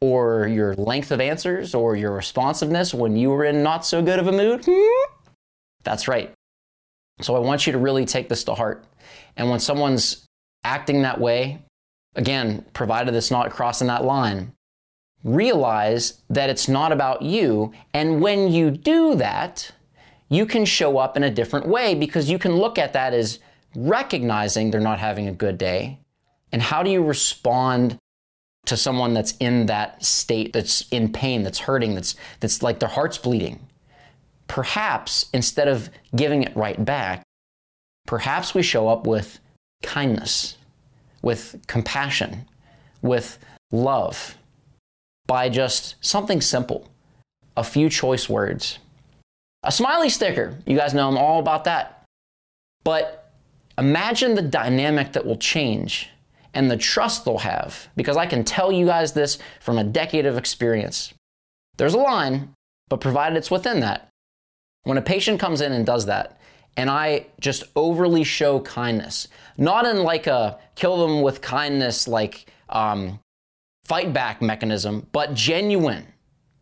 or 0.00 0.48
your 0.48 0.74
length 0.74 1.12
of 1.12 1.20
answers 1.20 1.76
or 1.76 1.94
your 1.94 2.10
responsiveness 2.10 2.92
when 2.92 3.16
you 3.16 3.30
were 3.30 3.44
in 3.44 3.62
not 3.62 3.86
so 3.86 4.02
good 4.02 4.18
of 4.18 4.26
a 4.26 4.32
mood? 4.32 4.64
Hmm? 4.66 5.12
That's 5.84 6.08
right. 6.08 6.32
So 7.20 7.36
I 7.36 7.38
want 7.38 7.68
you 7.68 7.72
to 7.72 7.78
really 7.78 8.04
take 8.04 8.28
this 8.28 8.42
to 8.44 8.54
heart. 8.54 8.84
And 9.36 9.48
when 9.48 9.60
someone's 9.60 10.26
acting 10.64 11.02
that 11.02 11.20
way, 11.20 11.62
again, 12.16 12.64
provided 12.72 13.14
it's 13.14 13.30
not 13.30 13.52
crossing 13.52 13.86
that 13.86 14.04
line, 14.04 14.52
realize 15.22 16.20
that 16.28 16.50
it's 16.50 16.66
not 16.66 16.90
about 16.90 17.22
you. 17.22 17.72
And 17.94 18.20
when 18.20 18.50
you 18.50 18.72
do 18.72 19.14
that, 19.14 19.70
you 20.28 20.46
can 20.46 20.64
show 20.64 20.98
up 20.98 21.16
in 21.16 21.22
a 21.22 21.30
different 21.30 21.68
way 21.68 21.94
because 21.94 22.28
you 22.28 22.40
can 22.40 22.56
look 22.56 22.76
at 22.76 22.92
that 22.94 23.14
as 23.14 23.38
recognizing 23.74 24.70
they're 24.70 24.80
not 24.80 24.98
having 24.98 25.28
a 25.28 25.32
good 25.32 25.58
day. 25.58 25.98
And 26.52 26.60
how 26.60 26.82
do 26.82 26.90
you 26.90 27.02
respond 27.02 27.98
to 28.66 28.76
someone 28.76 29.14
that's 29.14 29.36
in 29.38 29.66
that 29.66 30.04
state, 30.04 30.52
that's 30.52 30.86
in 30.90 31.12
pain, 31.12 31.42
that's 31.42 31.60
hurting, 31.60 31.94
that's, 31.94 32.14
that's 32.40 32.62
like 32.62 32.80
their 32.80 32.88
heart's 32.88 33.18
bleeding. 33.18 33.60
Perhaps 34.48 35.30
instead 35.32 35.68
of 35.68 35.90
giving 36.14 36.42
it 36.42 36.54
right 36.56 36.84
back, 36.84 37.22
perhaps 38.06 38.54
we 38.54 38.62
show 38.62 38.88
up 38.88 39.06
with 39.06 39.38
kindness, 39.82 40.56
with 41.22 41.56
compassion, 41.66 42.46
with 43.02 43.38
love, 43.70 44.36
by 45.26 45.48
just 45.48 45.94
something 46.00 46.40
simple, 46.40 46.90
a 47.56 47.62
few 47.62 47.88
choice 47.88 48.28
words. 48.28 48.78
A 49.62 49.70
smiley 49.70 50.08
sticker, 50.08 50.58
you 50.66 50.76
guys 50.76 50.94
know 50.94 51.08
I'm 51.08 51.18
all 51.18 51.38
about 51.38 51.64
that. 51.64 52.04
But 52.82 53.19
imagine 53.80 54.34
the 54.34 54.42
dynamic 54.42 55.12
that 55.12 55.26
will 55.26 55.36
change 55.38 56.10
and 56.54 56.70
the 56.70 56.76
trust 56.76 57.24
they'll 57.24 57.38
have, 57.38 57.88
because 57.96 58.16
I 58.16 58.26
can 58.26 58.44
tell 58.44 58.70
you 58.70 58.86
guys 58.86 59.12
this 59.12 59.38
from 59.60 59.78
a 59.78 59.84
decade 59.84 60.26
of 60.26 60.36
experience. 60.36 61.14
There's 61.76 61.94
a 61.94 61.98
line, 61.98 62.54
but 62.88 63.00
provided 63.00 63.36
it's 63.36 63.50
within 63.50 63.80
that. 63.80 64.08
When 64.82 64.98
a 64.98 65.02
patient 65.02 65.40
comes 65.40 65.60
in 65.60 65.72
and 65.72 65.86
does 65.86 66.06
that, 66.06 66.38
and 66.76 66.90
I 66.90 67.26
just 67.40 67.64
overly 67.74 68.24
show 68.24 68.60
kindness, 68.60 69.28
not 69.56 69.86
in 69.86 70.02
like 70.02 70.26
a 70.26 70.58
kill 70.74 71.06
them 71.06 71.22
with 71.22 71.40
kindness, 71.40 72.06
like 72.06 72.46
um, 72.68 73.18
fight 73.84 74.12
back 74.12 74.40
mechanism, 74.42 75.06
but 75.12 75.34
genuine, 75.34 76.06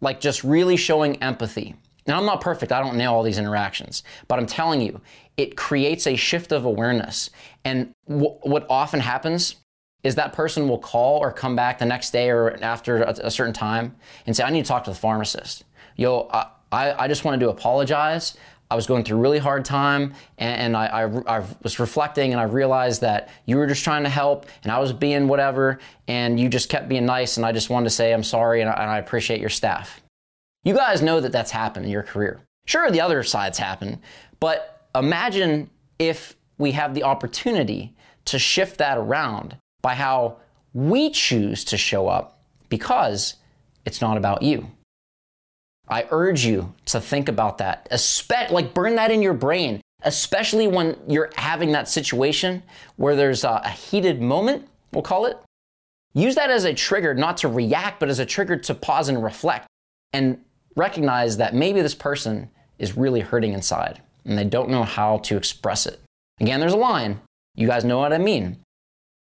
like 0.01 0.21
just 0.21 0.45
really 0.45 0.77
showing 0.77 1.23
empathy. 1.23 1.75
Now, 2.07 2.19
I'm 2.19 2.27
not 2.27 2.41
perfect, 2.41 2.73
I 2.73 2.81
don't 2.81 2.97
nail 2.97 3.13
all 3.13 3.23
these 3.23 3.39
interactions, 3.39 4.03
but 4.29 4.39
I'm 4.39 4.47
telling 4.47 4.81
you, 4.81 5.01
it 5.38 5.57
creates 5.57 6.07
a 6.07 6.16
shift 6.16 6.52
of 6.52 6.66
awareness. 6.66 7.30
And 7.64 7.95
w- 8.09 8.37
what 8.42 8.66
often 8.68 9.00
happens 9.00 9.57
is 10.02 10.16
that 10.16 10.33
person 10.33 10.68
will 10.68 10.78
call 10.78 11.18
or 11.18 11.33
come 11.33 11.57
back 11.57 11.78
the 11.78 11.87
next 11.87 12.11
day 12.11 12.28
or 12.28 12.59
after 12.62 13.02
a, 13.02 13.11
a 13.23 13.30
certain 13.30 13.54
time 13.54 13.97
and 14.26 14.37
say, 14.37 14.45
I 14.45 14.50
need 14.50 14.64
to 14.64 14.68
talk 14.68 14.85
to 14.85 14.90
the 14.90 14.97
pharmacist. 14.97 15.64
Yo, 15.97 16.28
I, 16.33 16.47
I 16.73 17.09
just 17.09 17.25
wanted 17.25 17.40
to 17.40 17.50
apologize. 17.50 18.37
I 18.71 18.75
was 18.75 18.87
going 18.87 19.04
through 19.04 19.16
a 19.16 19.21
really 19.21 19.38
hard 19.38 19.64
time 19.64 20.12
and, 20.37 20.61
and 20.61 20.76
I, 20.76 20.87
I, 20.87 21.38
I, 21.38 21.45
was 21.62 21.78
reflecting 21.78 22.33
and 22.33 22.40
I 22.40 22.45
realized 22.45 23.00
that 23.00 23.30
you 23.47 23.57
were 23.57 23.66
just 23.66 23.83
trying 23.83 24.02
to 24.02 24.11
help 24.11 24.45
and 24.62 24.71
I 24.71 24.78
was 24.78 24.92
being 24.92 25.26
whatever 25.26 25.78
and 26.07 26.38
you 26.38 26.50
just 26.50 26.68
kept 26.68 26.88
being 26.88 27.07
nice 27.07 27.38
and 27.38 27.47
I 27.47 27.52
just 27.52 27.71
wanted 27.71 27.85
to 27.85 27.90
say 27.90 28.12
I'm 28.12 28.23
sorry 28.23 28.61
and 28.61 28.68
I, 28.68 28.75
and 28.75 28.90
I 28.90 28.99
appreciate 28.99 29.40
your 29.40 29.49
staff. 29.49 30.02
You 30.64 30.75
guys 30.75 31.00
know 31.00 31.21
that 31.21 31.33
that's 31.33 31.50
happened 31.50 31.87
in 31.87 31.92
your 31.92 32.02
career. 32.02 32.40
Sure, 32.66 32.90
the 32.90 33.00
other 33.00 33.23
sides 33.23 33.57
happen, 33.57 34.02
but 34.38 34.78
imagine 34.99 35.71
if 35.99 36.37
we 36.59 36.73
have 36.73 36.95
the 36.95 37.05
opportunity 37.05 37.95
to 38.26 38.38
shift 38.38 38.78
that 38.78 38.99
around 38.99 39.57
by 39.81 39.95
how 39.95 40.38
we 40.75 41.11
choose 41.11 41.64
to 41.64 41.76
show 41.76 42.09
up 42.09 42.43
because 42.69 43.37
it's 43.85 44.00
not 44.00 44.17
about 44.17 44.43
you. 44.43 44.71
I 45.88 46.07
urge 46.11 46.45
you 46.45 46.75
to 46.87 47.00
think 47.00 47.28
about 47.28 47.59
that, 47.59 47.88
especially 47.90 48.55
like 48.55 48.75
burn 48.75 48.97
that 48.97 49.11
in 49.11 49.23
your 49.23 49.33
brain, 49.33 49.81
especially 50.02 50.67
when 50.67 50.97
you're 51.09 51.31
having 51.37 51.73
that 51.73 51.88
situation 51.88 52.62
where 52.97 53.17
there's 53.17 53.45
a, 53.45 53.62
a 53.64 53.71
heated 53.71 54.21
moment, 54.21 54.69
we'll 54.93 55.02
call 55.02 55.25
it. 55.25 55.38
Use 56.12 56.35
that 56.35 56.50
as 56.50 56.64
a 56.64 56.75
trigger, 56.75 57.14
not 57.14 57.38
to 57.38 57.49
react, 57.49 58.00
but 58.00 58.11
as 58.11 58.19
a 58.19 58.26
trigger 58.26 58.57
to 58.57 58.75
pause 58.75 59.09
and 59.09 59.23
reflect 59.23 59.67
and 60.12 60.38
recognize 60.76 61.38
that 61.38 61.55
maybe 61.55 61.81
this 61.81 61.95
person 61.95 62.50
is 62.78 62.97
really 62.97 63.21
hurting 63.21 63.52
inside 63.52 64.02
and 64.29 64.39
they 64.39 64.45
don't 64.45 64.69
know 64.69 64.85
how 64.85 65.19
to 65.19 65.37
express 65.37 65.87
it. 65.87 66.01
Again, 66.39 66.61
there's 66.61 66.75
a 66.75 66.77
line. 66.77 67.21
You 67.57 67.67
guys 67.67 67.85
know 67.85 67.99
what 67.99 68.13
I 68.13 68.19
mean. 68.19 68.59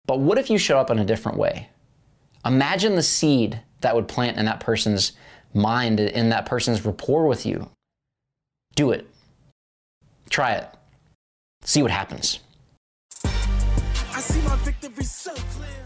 But 0.07 0.19
what 0.19 0.37
if 0.37 0.49
you 0.49 0.57
show 0.57 0.79
up 0.79 0.89
in 0.89 0.99
a 0.99 1.05
different 1.05 1.37
way? 1.37 1.69
Imagine 2.45 2.95
the 2.95 3.03
seed 3.03 3.61
that 3.81 3.95
would 3.95 4.07
plant 4.07 4.37
in 4.37 4.45
that 4.45 4.59
person's 4.59 5.13
mind, 5.53 5.99
in 5.99 6.29
that 6.29 6.45
person's 6.45 6.83
rapport 6.83 7.27
with 7.27 7.45
you. 7.45 7.69
Do 8.75 8.91
it. 8.91 9.07
Try 10.29 10.53
it. 10.53 10.67
See 11.61 11.81
what 11.81 11.91
happens. 11.91 12.39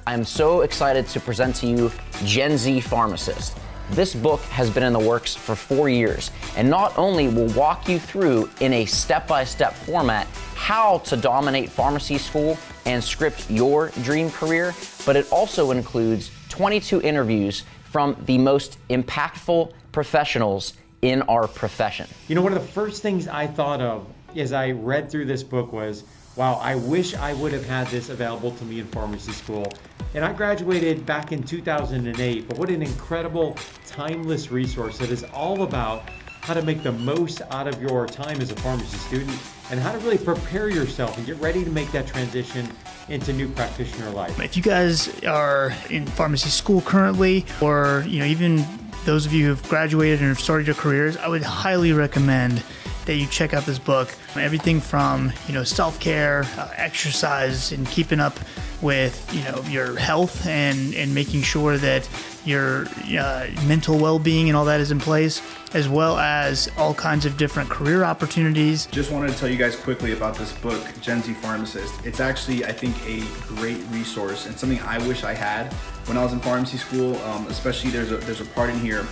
I 0.07 0.13
am 0.13 0.23
so 0.23 0.61
excited 0.61 1.07
to 1.07 1.19
present 1.19 1.55
to 1.57 1.67
you 1.67 1.91
Gen 2.23 2.57
Z 2.57 2.79
Pharmacist. 2.81 3.57
This 3.91 4.15
book 4.15 4.39
has 4.43 4.69
been 4.69 4.83
in 4.83 4.93
the 4.93 4.99
works 4.99 5.35
for 5.35 5.53
four 5.53 5.89
years 5.89 6.31
and 6.55 6.69
not 6.69 6.97
only 6.97 7.27
will 7.27 7.49
walk 7.49 7.89
you 7.89 7.99
through 7.99 8.49
in 8.61 8.71
a 8.71 8.85
step 8.85 9.27
by 9.27 9.43
step 9.43 9.73
format 9.73 10.27
how 10.55 10.99
to 10.99 11.17
dominate 11.17 11.69
pharmacy 11.69 12.17
school 12.17 12.57
and 12.85 13.03
script 13.03 13.51
your 13.51 13.89
dream 14.03 14.31
career, 14.31 14.73
but 15.05 15.17
it 15.17 15.29
also 15.29 15.71
includes 15.71 16.31
22 16.47 17.01
interviews 17.01 17.63
from 17.83 18.15
the 18.27 18.37
most 18.37 18.77
impactful 18.87 19.73
professionals 19.91 20.75
in 21.01 21.21
our 21.23 21.45
profession. 21.49 22.07
You 22.29 22.35
know, 22.35 22.41
one 22.41 22.53
of 22.53 22.61
the 22.61 22.71
first 22.71 23.01
things 23.01 23.27
I 23.27 23.45
thought 23.45 23.81
of 23.81 24.07
as 24.37 24.53
I 24.53 24.71
read 24.71 25.11
through 25.11 25.25
this 25.25 25.43
book 25.43 25.73
was 25.73 26.05
wow, 26.35 26.59
I 26.61 26.75
wish 26.75 27.13
I 27.13 27.33
would 27.33 27.51
have 27.53 27.65
had 27.65 27.87
this 27.87 28.09
available 28.09 28.51
to 28.51 28.63
me 28.65 28.79
in 28.79 28.87
pharmacy 28.87 29.31
school. 29.31 29.71
And 30.13 30.25
I 30.25 30.33
graduated 30.33 31.05
back 31.05 31.31
in 31.31 31.43
2008, 31.43 32.47
but 32.47 32.57
what 32.57 32.69
an 32.69 32.81
incredible, 32.81 33.57
timeless 33.85 34.51
resource 34.51 34.97
that 34.97 35.09
is 35.09 35.23
all 35.33 35.63
about 35.63 36.09
how 36.41 36.53
to 36.53 36.61
make 36.63 36.83
the 36.83 36.91
most 36.91 37.41
out 37.51 37.67
of 37.67 37.81
your 37.81 38.07
time 38.07 38.41
as 38.41 38.51
a 38.51 38.55
pharmacy 38.55 38.97
student 38.97 39.37
and 39.69 39.79
how 39.79 39.91
to 39.91 39.97
really 39.99 40.17
prepare 40.17 40.69
yourself 40.69 41.17
and 41.17 41.25
get 41.25 41.39
ready 41.39 41.63
to 41.63 41.69
make 41.69 41.91
that 41.91 42.07
transition 42.07 42.67
into 43.09 43.31
new 43.31 43.47
practitioner 43.49 44.09
life. 44.09 44.39
If 44.39 44.57
you 44.57 44.63
guys 44.63 45.23
are 45.23 45.71
in 45.89 46.05
pharmacy 46.05 46.49
school 46.49 46.81
currently, 46.81 47.45
or 47.61 48.03
you 48.07 48.19
know 48.19 48.25
even 48.25 48.65
those 49.05 49.25
of 49.25 49.33
you 49.33 49.47
who've 49.47 49.69
graduated 49.69 50.19
and 50.19 50.29
have 50.29 50.39
started 50.39 50.67
your 50.67 50.75
careers, 50.75 51.15
I 51.17 51.27
would 51.27 51.43
highly 51.43 51.93
recommend 51.93 52.63
that 53.05 53.15
you 53.15 53.27
check 53.27 53.53
out 53.53 53.65
this 53.65 53.79
book. 53.79 54.13
Everything 54.35 54.79
from 54.79 55.31
you 55.47 55.53
know 55.53 55.63
self-care, 55.63 56.43
uh, 56.57 56.71
exercise, 56.75 57.71
and 57.71 57.87
keeping 57.87 58.19
up 58.19 58.37
with 58.81 59.29
you 59.33 59.43
know 59.43 59.61
your 59.69 59.97
health 59.97 60.45
and 60.47 60.93
and 60.95 61.13
making 61.13 61.41
sure 61.41 61.77
that 61.77 62.07
your 62.45 62.87
uh, 63.19 63.47
mental 63.67 63.97
well-being 63.97 64.49
and 64.49 64.57
all 64.57 64.65
that 64.65 64.79
is 64.79 64.91
in 64.91 64.99
place 64.99 65.41
as 65.73 65.87
well 65.87 66.17
as 66.17 66.69
all 66.77 66.93
kinds 66.93 67.25
of 67.25 67.37
different 67.37 67.69
career 67.69 68.03
opportunities. 68.03 68.87
Just 68.87 69.11
wanted 69.11 69.31
to 69.31 69.37
tell 69.37 69.47
you 69.49 69.57
guys 69.57 69.75
quickly 69.75 70.11
about 70.13 70.35
this 70.35 70.51
book 70.53 70.81
gen 71.01 71.21
z 71.21 71.33
pharmacist. 71.33 72.05
It's 72.05 72.19
actually 72.19 72.65
i 72.65 72.71
think 72.71 72.95
a 73.05 73.21
great 73.47 73.79
resource 73.89 74.47
and 74.47 74.57
something 74.57 74.79
i 74.81 74.97
wish 75.07 75.23
i 75.23 75.33
had. 75.33 75.71
When 76.07 76.17
i 76.17 76.23
was 76.23 76.33
in 76.33 76.39
pharmacy 76.39 76.77
school 76.77 77.15
um, 77.23 77.47
especially 77.47 77.91
there's 77.91 78.11
a 78.11 78.17
there's 78.17 78.41
a 78.41 78.45
part 78.45 78.69
in 78.69 78.79
here 78.79 79.05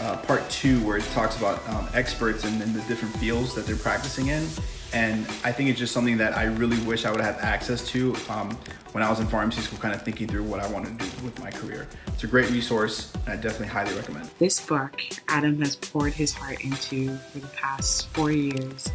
uh, 0.00 0.16
part 0.18 0.48
two 0.50 0.84
where 0.84 0.96
it 0.96 1.04
talks 1.12 1.36
about 1.36 1.66
um, 1.68 1.88
experts 1.94 2.44
and, 2.44 2.60
and 2.62 2.74
the 2.74 2.80
different 2.88 3.16
fields 3.16 3.54
that 3.54 3.66
they're 3.66 3.76
practicing 3.76 4.28
in 4.28 4.46
and 4.92 5.26
I 5.44 5.52
think 5.52 5.70
it's 5.70 5.78
just 5.78 5.92
something 5.92 6.16
that 6.18 6.36
I 6.36 6.44
really 6.44 6.78
wish 6.80 7.04
I 7.04 7.12
would 7.12 7.20
have 7.20 7.38
access 7.38 7.86
to 7.90 8.14
um, 8.28 8.50
when 8.92 9.04
I 9.04 9.10
was 9.10 9.20
in 9.20 9.26
pharmacy 9.28 9.60
school, 9.60 9.78
kind 9.78 9.94
of 9.94 10.02
thinking 10.02 10.26
through 10.26 10.42
what 10.42 10.60
I 10.60 10.68
want 10.68 10.86
to 10.86 10.92
do 10.92 11.24
with 11.24 11.38
my 11.40 11.50
career. 11.50 11.86
It's 12.08 12.24
a 12.24 12.26
great 12.26 12.50
resource, 12.50 13.12
and 13.26 13.28
I 13.28 13.36
definitely 13.36 13.68
highly 13.68 13.94
recommend. 13.94 14.28
This 14.38 14.60
book, 14.60 15.00
Adam 15.28 15.60
has 15.60 15.76
poured 15.76 16.12
his 16.12 16.32
heart 16.32 16.64
into 16.64 17.16
for 17.16 17.38
the 17.38 17.46
past 17.48 18.08
four 18.08 18.32
years, 18.32 18.90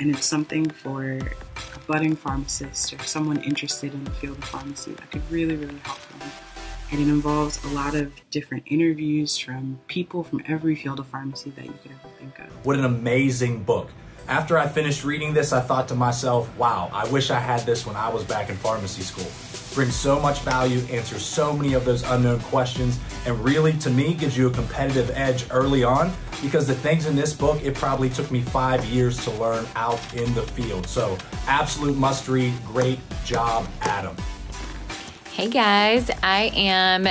and 0.00 0.10
it's 0.10 0.26
something 0.26 0.68
for 0.68 1.18
a 1.18 1.20
budding 1.86 2.16
pharmacist 2.16 2.92
or 2.92 2.98
someone 3.04 3.40
interested 3.42 3.94
in 3.94 4.02
the 4.02 4.10
field 4.10 4.38
of 4.38 4.44
pharmacy 4.44 4.94
that 4.94 5.10
could 5.12 5.30
really, 5.30 5.54
really 5.54 5.78
help 5.78 6.00
them. 6.18 6.28
And 6.90 7.00
it 7.00 7.08
involves 7.08 7.62
a 7.64 7.68
lot 7.68 7.94
of 7.94 8.12
different 8.30 8.64
interviews 8.66 9.36
from 9.36 9.80
people 9.88 10.22
from 10.22 10.42
every 10.46 10.76
field 10.76 11.00
of 11.00 11.06
pharmacy 11.06 11.50
that 11.50 11.64
you 11.64 11.74
could 11.82 11.90
ever 11.92 12.14
think 12.18 12.38
of. 12.38 12.46
What 12.64 12.78
an 12.78 12.84
amazing 12.84 13.64
book. 13.64 13.90
After 14.28 14.58
I 14.58 14.66
finished 14.66 15.04
reading 15.04 15.32
this, 15.32 15.52
I 15.52 15.60
thought 15.60 15.86
to 15.88 15.94
myself, 15.94 16.54
wow, 16.58 16.90
I 16.92 17.08
wish 17.10 17.30
I 17.30 17.38
had 17.38 17.60
this 17.60 17.86
when 17.86 17.94
I 17.94 18.08
was 18.08 18.24
back 18.24 18.50
in 18.50 18.56
pharmacy 18.56 19.02
school. 19.02 19.26
Brings 19.74 19.94
so 19.94 20.18
much 20.18 20.40
value, 20.40 20.80
answers 20.90 21.22
so 21.24 21.52
many 21.52 21.74
of 21.74 21.84
those 21.84 22.02
unknown 22.02 22.40
questions, 22.40 22.98
and 23.24 23.38
really, 23.44 23.72
to 23.74 23.90
me, 23.90 24.14
gives 24.14 24.36
you 24.36 24.48
a 24.48 24.50
competitive 24.50 25.10
edge 25.14 25.46
early 25.50 25.84
on 25.84 26.12
because 26.42 26.66
the 26.66 26.74
things 26.74 27.06
in 27.06 27.14
this 27.14 27.32
book, 27.32 27.62
it 27.62 27.74
probably 27.76 28.10
took 28.10 28.30
me 28.32 28.40
five 28.40 28.84
years 28.86 29.22
to 29.24 29.30
learn 29.32 29.64
out 29.76 30.00
in 30.14 30.32
the 30.34 30.42
field. 30.42 30.86
So, 30.88 31.16
absolute 31.46 31.96
must 31.96 32.26
read. 32.26 32.52
Great 32.64 32.98
job, 33.24 33.68
Adam. 33.82 34.16
Hey 35.36 35.50
guys, 35.50 36.10
I 36.22 36.50
am 36.54 37.06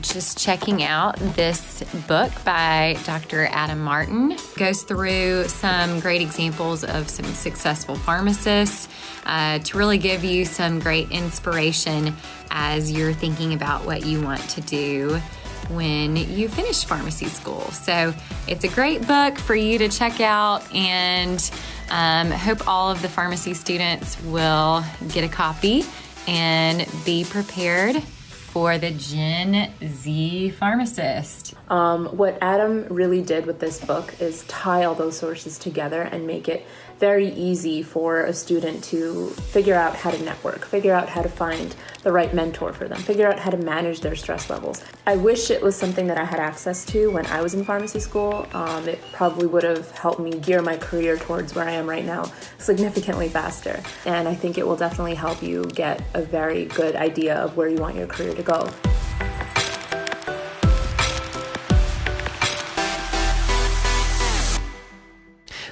just 0.00 0.36
checking 0.36 0.82
out 0.82 1.14
this 1.36 1.84
book 2.08 2.32
by 2.44 2.98
Dr. 3.04 3.46
Adam 3.46 3.78
Martin. 3.78 4.36
Goes 4.56 4.82
through 4.82 5.44
some 5.44 6.00
great 6.00 6.20
examples 6.20 6.82
of 6.82 7.08
some 7.08 7.26
successful 7.26 7.94
pharmacists 7.94 8.88
uh, 9.24 9.60
to 9.60 9.78
really 9.78 9.98
give 9.98 10.24
you 10.24 10.44
some 10.46 10.80
great 10.80 11.12
inspiration 11.12 12.12
as 12.50 12.90
you're 12.90 13.12
thinking 13.12 13.54
about 13.54 13.86
what 13.86 14.04
you 14.04 14.20
want 14.20 14.40
to 14.50 14.60
do 14.62 15.20
when 15.68 16.16
you 16.16 16.48
finish 16.48 16.84
pharmacy 16.84 17.26
school. 17.26 17.70
So 17.70 18.12
it's 18.48 18.64
a 18.64 18.68
great 18.68 19.06
book 19.06 19.38
for 19.38 19.54
you 19.54 19.78
to 19.78 19.88
check 19.88 20.20
out 20.20 20.68
and 20.74 21.48
um, 21.90 22.32
hope 22.32 22.66
all 22.66 22.90
of 22.90 23.00
the 23.00 23.08
pharmacy 23.08 23.54
students 23.54 24.20
will 24.24 24.82
get 25.10 25.22
a 25.22 25.28
copy 25.28 25.84
and 26.26 26.86
be 27.04 27.24
prepared 27.24 28.02
for 28.50 28.78
the 28.78 28.90
Gen 28.90 29.72
Z 29.84 30.50
pharmacist. 30.50 31.54
Um, 31.68 32.06
what 32.06 32.36
Adam 32.40 32.84
really 32.88 33.22
did 33.22 33.46
with 33.46 33.60
this 33.60 33.78
book 33.78 34.14
is 34.20 34.44
tie 34.44 34.84
all 34.84 34.94
those 34.94 35.16
sources 35.16 35.56
together 35.56 36.02
and 36.02 36.26
make 36.26 36.48
it 36.48 36.66
very 37.00 37.28
easy 37.30 37.82
for 37.82 38.20
a 38.20 38.32
student 38.32 38.84
to 38.84 39.30
figure 39.30 39.74
out 39.74 39.96
how 39.96 40.10
to 40.10 40.22
network, 40.22 40.66
figure 40.66 40.92
out 40.92 41.08
how 41.08 41.22
to 41.22 41.30
find 41.30 41.74
the 42.02 42.12
right 42.12 42.34
mentor 42.34 42.74
for 42.74 42.86
them, 42.86 42.98
figure 42.98 43.26
out 43.26 43.38
how 43.38 43.50
to 43.50 43.56
manage 43.56 44.00
their 44.00 44.14
stress 44.14 44.50
levels. 44.50 44.84
I 45.06 45.16
wish 45.16 45.50
it 45.50 45.62
was 45.62 45.74
something 45.74 46.06
that 46.08 46.18
I 46.18 46.24
had 46.24 46.38
access 46.38 46.84
to 46.86 47.10
when 47.10 47.24
I 47.26 47.40
was 47.40 47.54
in 47.54 47.64
pharmacy 47.64 48.00
school. 48.00 48.46
Um, 48.52 48.86
it 48.86 49.00
probably 49.12 49.46
would 49.46 49.64
have 49.64 49.90
helped 49.92 50.20
me 50.20 50.30
gear 50.30 50.60
my 50.60 50.76
career 50.76 51.16
towards 51.16 51.54
where 51.54 51.64
I 51.64 51.72
am 51.72 51.88
right 51.88 52.04
now 52.04 52.30
significantly 52.58 53.30
faster. 53.30 53.82
And 54.04 54.28
I 54.28 54.34
think 54.34 54.58
it 54.58 54.66
will 54.66 54.76
definitely 54.76 55.14
help 55.14 55.42
you 55.42 55.64
get 55.64 56.02
a 56.12 56.20
very 56.20 56.66
good 56.66 56.96
idea 56.96 57.34
of 57.36 57.56
where 57.56 57.68
you 57.68 57.78
want 57.78 57.96
your 57.96 58.08
career 58.08 58.34
to 58.34 58.42
go. 58.42 58.68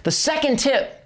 The 0.04 0.12
second 0.12 0.58
tip 0.58 0.97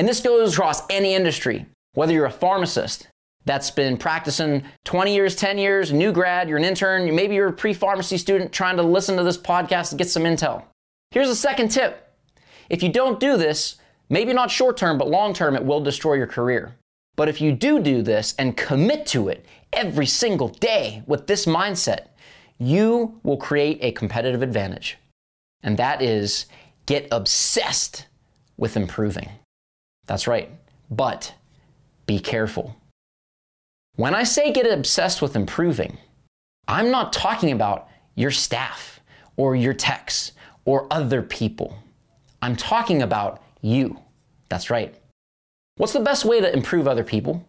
and 0.00 0.08
this 0.08 0.20
goes 0.20 0.54
across 0.54 0.82
any 0.88 1.14
industry, 1.14 1.66
whether 1.92 2.14
you're 2.14 2.24
a 2.24 2.30
pharmacist 2.30 3.06
that's 3.44 3.70
been 3.70 3.98
practicing 3.98 4.64
20 4.86 5.14
years, 5.14 5.36
10 5.36 5.58
years, 5.58 5.92
new 5.92 6.10
grad, 6.10 6.48
you're 6.48 6.56
an 6.56 6.64
intern, 6.64 7.14
maybe 7.14 7.34
you're 7.34 7.48
a 7.48 7.52
pre 7.52 7.74
pharmacy 7.74 8.16
student 8.16 8.50
trying 8.50 8.78
to 8.78 8.82
listen 8.82 9.18
to 9.18 9.22
this 9.22 9.36
podcast 9.36 9.90
to 9.90 9.96
get 9.96 10.08
some 10.08 10.22
intel. 10.22 10.64
Here's 11.10 11.28
a 11.28 11.36
second 11.36 11.68
tip 11.70 12.14
if 12.70 12.82
you 12.82 12.88
don't 12.90 13.20
do 13.20 13.36
this, 13.36 13.76
maybe 14.08 14.32
not 14.32 14.50
short 14.50 14.78
term, 14.78 14.96
but 14.96 15.06
long 15.06 15.34
term, 15.34 15.54
it 15.54 15.66
will 15.66 15.82
destroy 15.82 16.14
your 16.14 16.26
career. 16.26 16.74
But 17.14 17.28
if 17.28 17.42
you 17.42 17.52
do 17.52 17.78
do 17.78 18.00
this 18.00 18.34
and 18.38 18.56
commit 18.56 19.04
to 19.08 19.28
it 19.28 19.44
every 19.70 20.06
single 20.06 20.48
day 20.48 21.02
with 21.06 21.26
this 21.26 21.44
mindset, 21.44 22.06
you 22.56 23.20
will 23.22 23.36
create 23.36 23.80
a 23.82 23.92
competitive 23.92 24.40
advantage. 24.40 24.96
And 25.62 25.76
that 25.76 26.00
is 26.00 26.46
get 26.86 27.06
obsessed 27.12 28.06
with 28.56 28.78
improving. 28.78 29.28
That's 30.10 30.26
right. 30.26 30.50
But 30.90 31.32
be 32.06 32.18
careful. 32.18 32.74
When 33.94 34.12
I 34.12 34.24
say 34.24 34.50
get 34.50 34.66
obsessed 34.66 35.22
with 35.22 35.36
improving, 35.36 35.98
I'm 36.66 36.90
not 36.90 37.12
talking 37.12 37.52
about 37.52 37.86
your 38.16 38.32
staff 38.32 38.98
or 39.36 39.54
your 39.54 39.72
techs 39.72 40.32
or 40.64 40.88
other 40.92 41.22
people. 41.22 41.78
I'm 42.42 42.56
talking 42.56 43.02
about 43.02 43.40
you. 43.60 44.00
That's 44.48 44.68
right. 44.68 44.92
What's 45.76 45.92
the 45.92 46.00
best 46.00 46.24
way 46.24 46.40
to 46.40 46.52
improve 46.52 46.88
other 46.88 47.04
people? 47.04 47.46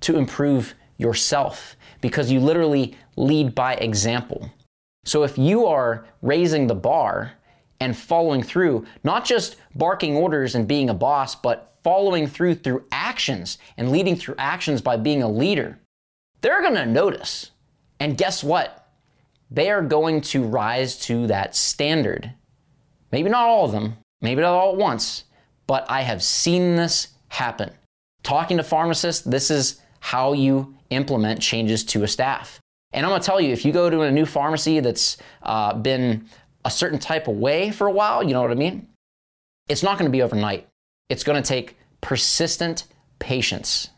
To 0.00 0.16
improve 0.16 0.74
yourself, 0.96 1.76
because 2.00 2.32
you 2.32 2.40
literally 2.40 2.96
lead 3.16 3.54
by 3.54 3.74
example. 3.74 4.50
So 5.04 5.22
if 5.22 5.36
you 5.36 5.66
are 5.66 6.06
raising 6.22 6.66
the 6.66 6.74
bar 6.74 7.32
and 7.78 7.94
following 7.94 8.42
through, 8.42 8.86
not 9.02 9.26
just 9.26 9.56
barking 9.74 10.16
orders 10.16 10.54
and 10.54 10.66
being 10.66 10.88
a 10.88 10.94
boss, 10.94 11.34
but 11.34 11.72
following 11.84 12.26
through 12.26 12.56
through 12.56 12.84
actions 12.90 13.58
and 13.76 13.92
leading 13.92 14.16
through 14.16 14.34
actions 14.38 14.80
by 14.80 14.96
being 14.96 15.22
a 15.22 15.30
leader, 15.30 15.78
they're 16.40 16.62
going 16.62 16.74
to 16.74 16.86
notice. 16.86 17.50
And 18.00 18.18
guess 18.18 18.42
what? 18.42 18.88
They 19.50 19.70
are 19.70 19.82
going 19.82 20.22
to 20.22 20.42
rise 20.42 20.98
to 21.00 21.26
that 21.28 21.54
standard. 21.54 22.32
Maybe 23.12 23.30
not 23.30 23.46
all 23.46 23.66
of 23.66 23.72
them, 23.72 23.98
maybe 24.20 24.40
not 24.40 24.54
all 24.54 24.72
at 24.72 24.78
once, 24.78 25.24
but 25.66 25.88
I 25.88 26.00
have 26.02 26.22
seen 26.22 26.74
this 26.74 27.08
happen. 27.28 27.70
Talking 28.22 28.56
to 28.56 28.64
pharmacists, 28.64 29.22
this 29.22 29.50
is 29.50 29.80
how 30.00 30.32
you 30.32 30.74
implement 30.90 31.40
changes 31.40 31.84
to 31.84 32.02
a 32.02 32.08
staff. 32.08 32.58
And 32.92 33.04
I'm 33.04 33.10
going 33.10 33.20
to 33.20 33.26
tell 33.26 33.40
you, 33.40 33.52
if 33.52 33.64
you 33.64 33.72
go 33.72 33.90
to 33.90 34.02
a 34.02 34.10
new 34.10 34.26
pharmacy 34.26 34.80
that's 34.80 35.16
uh, 35.42 35.74
been 35.74 36.28
a 36.64 36.70
certain 36.70 36.98
type 36.98 37.28
of 37.28 37.36
way 37.36 37.70
for 37.70 37.86
a 37.86 37.92
while, 37.92 38.22
you 38.22 38.32
know 38.32 38.42
what 38.42 38.50
I 38.50 38.54
mean? 38.54 38.88
It's 39.68 39.82
not 39.82 39.98
going 39.98 40.10
to 40.10 40.12
be 40.12 40.22
overnight. 40.22 40.68
It's 41.08 41.24
going 41.24 41.42
to 41.42 41.46
take 41.46 41.76
persistent 42.00 42.84
patience. 43.18 43.90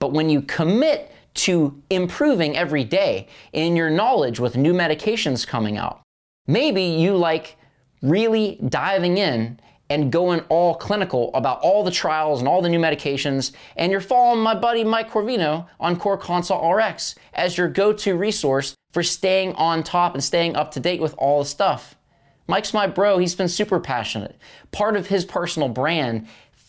But 0.00 0.12
when 0.12 0.30
you 0.30 0.42
commit 0.42 1.12
to 1.34 1.82
improving 1.90 2.56
every 2.56 2.84
day 2.84 3.28
in 3.52 3.76
your 3.76 3.90
knowledge 3.90 4.38
with 4.38 4.56
new 4.56 4.72
medications 4.72 5.46
coming 5.46 5.76
out, 5.76 6.02
maybe 6.46 6.82
you 6.82 7.16
like 7.16 7.56
really 8.02 8.58
diving 8.68 9.18
in 9.18 9.58
and 9.90 10.10
going 10.10 10.40
all 10.48 10.74
clinical 10.74 11.30
about 11.34 11.60
all 11.60 11.84
the 11.84 11.90
trials 11.90 12.40
and 12.40 12.48
all 12.48 12.62
the 12.62 12.68
new 12.68 12.78
medications, 12.78 13.52
and 13.76 13.92
you're 13.92 14.00
following 14.00 14.42
my 14.42 14.54
buddy 14.54 14.82
Mike 14.82 15.10
Corvino 15.10 15.66
on 15.78 15.96
Core 15.96 16.16
Consult 16.16 16.74
RX 16.74 17.14
as 17.34 17.58
your 17.58 17.68
go 17.68 17.92
to 17.92 18.16
resource 18.16 18.74
for 18.92 19.02
staying 19.02 19.52
on 19.54 19.82
top 19.82 20.14
and 20.14 20.24
staying 20.24 20.56
up 20.56 20.70
to 20.72 20.80
date 20.80 21.00
with 21.00 21.14
all 21.18 21.40
the 21.40 21.48
stuff. 21.48 21.96
Mike's 22.46 22.74
my 22.74 22.86
bro. 22.86 23.18
He's 23.18 23.34
been 23.34 23.48
super 23.48 23.80
passionate. 23.80 24.38
Part 24.70 24.96
of 24.96 25.06
his 25.06 25.24
personal 25.24 25.68
brand 25.68 26.26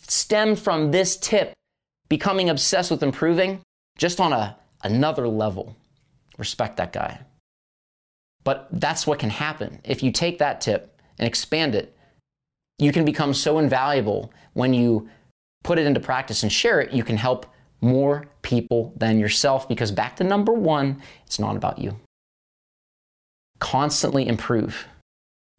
stemmed 0.07 0.59
from 0.59 0.91
this 0.91 1.17
tip, 1.17 1.53
becoming 2.09 2.49
obsessed 2.49 2.91
with 2.91 3.03
improving, 3.03 3.61
just 3.97 4.19
on 4.19 4.33
a, 4.33 4.57
another 4.83 5.27
level. 5.27 5.75
Respect 6.37 6.77
that 6.77 6.93
guy. 6.93 7.19
But 8.43 8.67
that's 8.71 9.07
what 9.07 9.19
can 9.19 9.31
happen. 9.31 9.81
If 9.83 10.03
you 10.03 10.11
take 10.11 10.37
that 10.37 10.61
tip 10.61 11.01
and 11.17 11.27
expand 11.27 11.75
it, 11.75 11.97
you 12.77 12.91
can 12.91 13.05
become 13.05 13.33
so 13.33 13.57
invaluable 13.57 14.31
when 14.53 14.73
you 14.73 15.09
put 15.63 15.79
it 15.79 15.87
into 15.87 15.99
practice 15.99 16.43
and 16.43 16.51
share 16.51 16.79
it, 16.79 16.93
you 16.93 17.03
can 17.03 17.17
help 17.17 17.45
more 17.81 18.25
people 18.41 18.93
than 18.95 19.19
yourself 19.19 19.67
because 19.67 19.91
back 19.91 20.15
to 20.17 20.23
number 20.23 20.53
one, 20.53 21.01
it's 21.25 21.39
not 21.39 21.55
about 21.55 21.79
you. 21.79 21.99
Constantly 23.59 24.27
improve. 24.27 24.87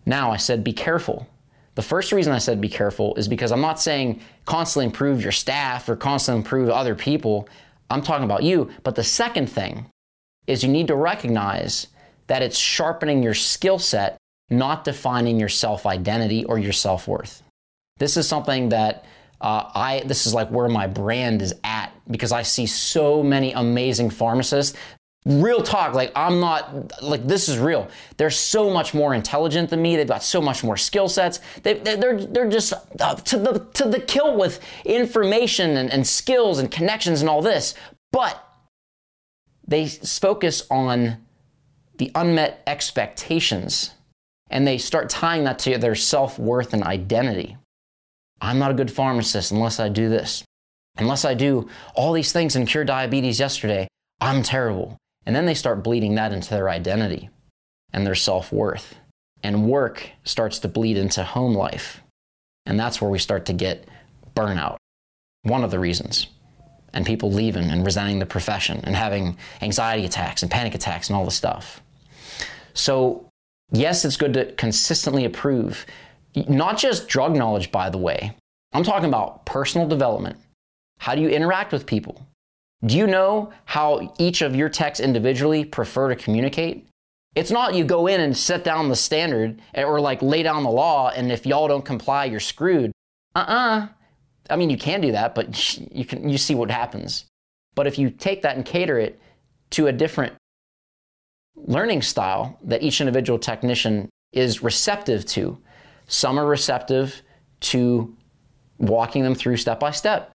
Now, 0.06 0.30
I 0.30 0.36
said 0.36 0.64
be 0.64 0.72
careful. 0.72 1.26
The 1.74 1.82
first 1.82 2.12
reason 2.12 2.32
I 2.32 2.38
said 2.38 2.60
be 2.60 2.68
careful 2.68 3.14
is 3.16 3.28
because 3.28 3.52
I'm 3.52 3.60
not 3.60 3.80
saying 3.80 4.22
constantly 4.46 4.86
improve 4.86 5.20
your 5.20 5.32
staff 5.32 5.88
or 5.88 5.96
constantly 5.96 6.40
improve 6.40 6.70
other 6.70 6.94
people. 6.94 7.48
I'm 7.90 8.02
talking 8.02 8.24
about 8.24 8.44
you. 8.44 8.70
But 8.82 8.94
the 8.94 9.04
second 9.04 9.48
thing 9.50 9.86
is 10.46 10.62
you 10.62 10.70
need 10.70 10.86
to 10.86 10.94
recognize 10.94 11.88
that 12.28 12.42
it's 12.42 12.56
sharpening 12.56 13.22
your 13.22 13.34
skill 13.34 13.78
set, 13.78 14.16
not 14.48 14.84
defining 14.84 15.38
your 15.38 15.48
self 15.48 15.84
identity 15.84 16.44
or 16.44 16.58
your 16.58 16.72
self 16.72 17.06
worth. 17.06 17.42
This 17.98 18.16
is 18.16 18.28
something 18.28 18.70
that 18.70 19.04
uh, 19.40 19.70
I, 19.74 20.02
this 20.06 20.26
is 20.26 20.32
like 20.32 20.50
where 20.50 20.68
my 20.68 20.86
brand 20.86 21.42
is 21.42 21.54
at 21.62 21.92
because 22.10 22.32
I 22.32 22.42
see 22.42 22.66
so 22.66 23.22
many 23.22 23.52
amazing 23.52 24.10
pharmacists 24.10 24.78
real 25.26 25.60
talk 25.60 25.92
like 25.92 26.12
i'm 26.14 26.38
not 26.38 27.02
like 27.02 27.26
this 27.26 27.48
is 27.48 27.58
real. 27.58 27.88
They're 28.16 28.30
so 28.30 28.70
much 28.70 28.94
more 28.94 29.14
intelligent 29.14 29.70
than 29.70 29.82
me. 29.82 29.96
They've 29.96 30.06
got 30.06 30.22
so 30.22 30.40
much 30.40 30.62
more 30.62 30.76
skill 30.76 31.08
sets. 31.08 31.40
They, 31.62 31.74
they're, 31.74 32.24
they're 32.24 32.48
just 32.48 32.72
uh, 33.00 33.14
to 33.14 33.38
the 33.38 33.66
to 33.74 33.88
the 33.88 34.00
kill 34.00 34.36
with 34.36 34.60
information 34.84 35.76
and, 35.76 35.90
and 35.92 36.06
skills 36.06 36.58
and 36.58 36.70
connections 36.70 37.20
and 37.20 37.30
all 37.30 37.42
this. 37.42 37.74
But 38.12 38.42
they 39.66 39.88
focus 39.88 40.62
on 40.70 41.18
the 41.98 42.10
unmet 42.14 42.62
expectations 42.66 43.90
and 44.50 44.66
they 44.66 44.78
start 44.78 45.08
tying 45.08 45.44
that 45.44 45.58
to 45.60 45.78
their 45.78 45.94
self-worth 45.94 46.72
and 46.72 46.84
identity. 46.84 47.56
I'm 48.40 48.58
not 48.58 48.70
a 48.70 48.74
good 48.74 48.92
pharmacist 48.92 49.50
unless 49.50 49.80
I 49.80 49.88
do 49.88 50.08
this. 50.08 50.44
Unless 50.98 51.24
I 51.24 51.34
do 51.34 51.68
all 51.94 52.12
these 52.12 52.32
things 52.32 52.54
and 52.54 52.66
cure 52.66 52.84
diabetes 52.84 53.40
yesterday, 53.40 53.88
I'm 54.20 54.42
terrible. 54.42 54.96
And 55.26 55.34
then 55.34 55.44
they 55.44 55.54
start 55.54 55.82
bleeding 55.82 56.14
that 56.14 56.32
into 56.32 56.50
their 56.50 56.70
identity 56.70 57.28
and 57.92 58.06
their 58.06 58.14
self 58.14 58.52
worth. 58.52 58.94
And 59.42 59.68
work 59.68 60.10
starts 60.24 60.60
to 60.60 60.68
bleed 60.68 60.96
into 60.96 61.22
home 61.22 61.54
life. 61.54 62.00
And 62.64 62.78
that's 62.78 63.00
where 63.00 63.10
we 63.10 63.18
start 63.18 63.46
to 63.46 63.52
get 63.52 63.86
burnout. 64.34 64.76
One 65.42 65.62
of 65.62 65.70
the 65.70 65.78
reasons. 65.78 66.28
And 66.92 67.04
people 67.04 67.30
leaving 67.30 67.70
and 67.70 67.84
resenting 67.84 68.18
the 68.18 68.26
profession 68.26 68.80
and 68.84 68.96
having 68.96 69.36
anxiety 69.60 70.04
attacks 70.04 70.42
and 70.42 70.50
panic 70.50 70.74
attacks 70.74 71.08
and 71.08 71.16
all 71.16 71.24
the 71.24 71.30
stuff. 71.30 71.82
So, 72.72 73.28
yes, 73.70 74.04
it's 74.04 74.16
good 74.16 74.34
to 74.34 74.52
consistently 74.52 75.24
improve, 75.24 75.84
not 76.48 76.78
just 76.78 77.08
drug 77.08 77.36
knowledge, 77.36 77.70
by 77.70 77.90
the 77.90 77.98
way. 77.98 78.34
I'm 78.72 78.82
talking 78.82 79.08
about 79.08 79.44
personal 79.46 79.86
development. 79.86 80.38
How 80.98 81.14
do 81.14 81.20
you 81.20 81.28
interact 81.28 81.72
with 81.72 81.86
people? 81.86 82.26
Do 82.86 82.96
you 82.96 83.06
know 83.06 83.52
how 83.64 84.14
each 84.18 84.42
of 84.42 84.54
your 84.54 84.68
techs 84.68 85.00
individually 85.00 85.64
prefer 85.64 86.08
to 86.08 86.16
communicate? 86.16 86.86
It's 87.34 87.50
not 87.50 87.74
you 87.74 87.84
go 87.84 88.06
in 88.06 88.20
and 88.20 88.36
set 88.36 88.64
down 88.64 88.88
the 88.88 88.96
standard 88.96 89.60
or 89.74 90.00
like 90.00 90.22
lay 90.22 90.42
down 90.42 90.62
the 90.62 90.70
law, 90.70 91.10
and 91.10 91.32
if 91.32 91.44
y'all 91.44 91.68
don't 91.68 91.84
comply, 91.84 92.26
you're 92.26 92.40
screwed. 92.40 92.92
Uh 93.34 93.40
uh-uh. 93.40 93.80
uh 93.80 93.88
I 94.48 94.56
mean, 94.56 94.70
you 94.70 94.78
can 94.78 95.00
do 95.00 95.12
that, 95.12 95.34
but 95.34 95.78
you 95.92 96.04
can 96.04 96.28
you 96.28 96.38
see 96.38 96.54
what 96.54 96.70
happens. 96.70 97.24
But 97.74 97.86
if 97.86 97.98
you 97.98 98.08
take 98.10 98.42
that 98.42 98.56
and 98.56 98.64
cater 98.64 98.98
it 98.98 99.20
to 99.70 99.88
a 99.88 99.92
different 99.92 100.34
learning 101.56 102.02
style 102.02 102.58
that 102.62 102.82
each 102.82 103.00
individual 103.00 103.38
technician 103.38 104.08
is 104.32 104.62
receptive 104.62 105.26
to, 105.26 105.58
some 106.06 106.38
are 106.38 106.46
receptive 106.46 107.22
to 107.60 108.14
walking 108.78 109.24
them 109.24 109.34
through 109.34 109.56
step 109.56 109.80
by 109.80 109.90
step. 109.90 110.30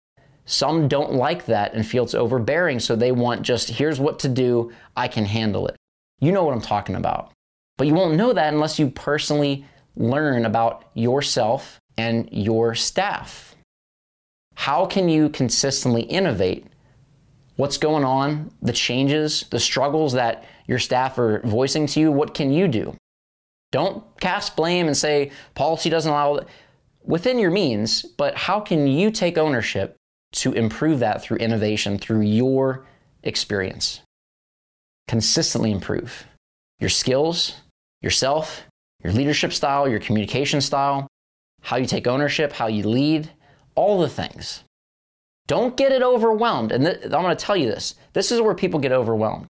Some 0.51 0.89
don't 0.89 1.13
like 1.13 1.45
that 1.45 1.73
and 1.73 1.87
feel 1.87 2.03
it's 2.03 2.13
overbearing, 2.13 2.81
so 2.81 2.93
they 2.93 3.13
want 3.13 3.41
just 3.41 3.69
here's 3.69 4.01
what 4.01 4.19
to 4.19 4.27
do, 4.27 4.73
I 4.97 5.07
can 5.07 5.23
handle 5.23 5.65
it. 5.67 5.77
You 6.19 6.33
know 6.33 6.43
what 6.43 6.53
I'm 6.53 6.61
talking 6.61 6.95
about. 6.95 7.31
But 7.77 7.87
you 7.87 7.93
won't 7.93 8.17
know 8.17 8.33
that 8.33 8.53
unless 8.53 8.77
you 8.77 8.89
personally 8.89 9.65
learn 9.95 10.45
about 10.45 10.89
yourself 10.93 11.79
and 11.97 12.27
your 12.33 12.75
staff. 12.75 13.55
How 14.55 14.85
can 14.85 15.07
you 15.07 15.29
consistently 15.29 16.01
innovate? 16.01 16.67
What's 17.55 17.77
going 17.77 18.03
on, 18.03 18.51
the 18.61 18.73
changes, 18.73 19.45
the 19.51 19.59
struggles 19.59 20.11
that 20.13 20.43
your 20.67 20.79
staff 20.79 21.17
are 21.17 21.39
voicing 21.45 21.87
to 21.87 22.01
you? 22.01 22.11
What 22.11 22.33
can 22.33 22.51
you 22.51 22.67
do? 22.67 22.93
Don't 23.71 24.03
cast 24.19 24.57
blame 24.57 24.87
and 24.87 24.97
say 24.97 25.31
policy 25.55 25.89
doesn't 25.89 26.11
allow 26.11 26.41
within 27.05 27.39
your 27.39 27.51
means, 27.51 28.01
but 28.01 28.35
how 28.35 28.59
can 28.59 28.85
you 28.85 29.11
take 29.11 29.37
ownership 29.37 29.95
to 30.33 30.53
improve 30.53 30.99
that 30.99 31.21
through 31.21 31.37
innovation, 31.37 31.97
through 31.97 32.21
your 32.21 32.85
experience? 33.23 34.01
consistently 35.11 35.73
improve 35.73 36.25
your 36.79 36.89
skills, 36.89 37.55
yourself, 38.01 38.63
your 39.03 39.11
leadership 39.11 39.51
style, 39.51 39.89
your 39.89 39.99
communication 39.99 40.61
style, 40.61 41.05
how 41.61 41.75
you 41.75 41.85
take 41.85 42.07
ownership, 42.07 42.53
how 42.53 42.67
you 42.67 42.87
lead, 42.87 43.29
all 43.75 43.99
the 43.99 44.07
things. 44.07 44.63
Don't 45.47 45.75
get 45.75 45.91
it 45.91 46.01
overwhelmed. 46.01 46.71
And 46.71 46.85
th- 46.85 47.03
I'm 47.03 47.09
going 47.09 47.35
to 47.35 47.45
tell 47.45 47.57
you 47.57 47.67
this 47.67 47.95
this 48.13 48.31
is 48.31 48.39
where 48.39 48.55
people 48.55 48.79
get 48.79 48.93
overwhelmed. 48.93 49.47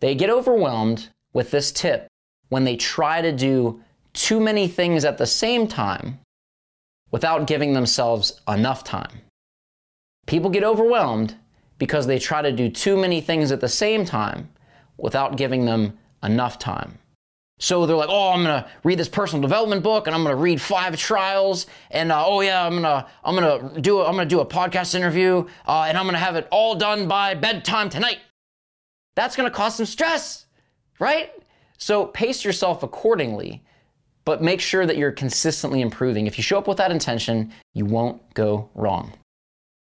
They 0.00 0.14
get 0.14 0.30
overwhelmed 0.30 1.10
with 1.34 1.50
this 1.50 1.72
tip 1.72 2.08
when 2.48 2.64
they 2.64 2.76
try 2.76 3.20
to 3.20 3.32
do 3.32 3.82
too 4.14 4.40
many 4.40 4.66
things 4.66 5.04
at 5.04 5.18
the 5.18 5.26
same 5.26 5.68
time 5.68 6.20
without 7.10 7.46
giving 7.46 7.74
themselves 7.74 8.40
enough 8.48 8.82
time. 8.82 9.12
People 10.26 10.50
get 10.50 10.64
overwhelmed 10.64 11.36
because 11.78 12.06
they 12.06 12.18
try 12.18 12.42
to 12.42 12.52
do 12.52 12.68
too 12.68 12.96
many 12.96 13.20
things 13.20 13.52
at 13.52 13.60
the 13.60 13.68
same 13.68 14.04
time 14.04 14.48
without 14.96 15.36
giving 15.36 15.64
them 15.64 15.98
enough 16.22 16.58
time. 16.58 16.98
So 17.58 17.86
they're 17.86 17.96
like, 17.96 18.10
oh, 18.10 18.32
I'm 18.32 18.42
gonna 18.42 18.68
read 18.84 18.98
this 18.98 19.08
personal 19.08 19.40
development 19.40 19.82
book, 19.82 20.06
and 20.06 20.14
I'm 20.14 20.22
gonna 20.22 20.36
read 20.36 20.60
five 20.60 20.96
trials, 20.96 21.66
and 21.90 22.12
uh, 22.12 22.22
oh 22.26 22.42
yeah, 22.42 22.66
I'm 22.66 22.74
gonna 22.74 23.06
I'm 23.24 23.34
gonna 23.34 23.80
do 23.80 24.00
a, 24.00 24.04
I'm 24.04 24.12
gonna 24.12 24.26
do 24.26 24.40
a 24.40 24.46
podcast 24.46 24.94
interview, 24.94 25.46
uh, 25.66 25.84
and 25.88 25.96
I'm 25.96 26.04
gonna 26.04 26.18
have 26.18 26.36
it 26.36 26.46
all 26.50 26.74
done 26.74 27.08
by 27.08 27.34
bedtime 27.34 27.88
tonight. 27.88 28.18
That's 29.14 29.36
gonna 29.36 29.50
cause 29.50 29.74
some 29.76 29.86
stress, 29.86 30.44
right? 30.98 31.32
So 31.78 32.06
pace 32.06 32.44
yourself 32.44 32.82
accordingly, 32.82 33.64
but 34.26 34.42
make 34.42 34.60
sure 34.60 34.84
that 34.84 34.98
you're 34.98 35.12
consistently 35.12 35.80
improving. 35.80 36.26
If 36.26 36.36
you 36.36 36.42
show 36.42 36.58
up 36.58 36.68
with 36.68 36.76
that 36.76 36.90
intention, 36.90 37.52
you 37.72 37.86
won't 37.86 38.34
go 38.34 38.68
wrong. 38.74 39.14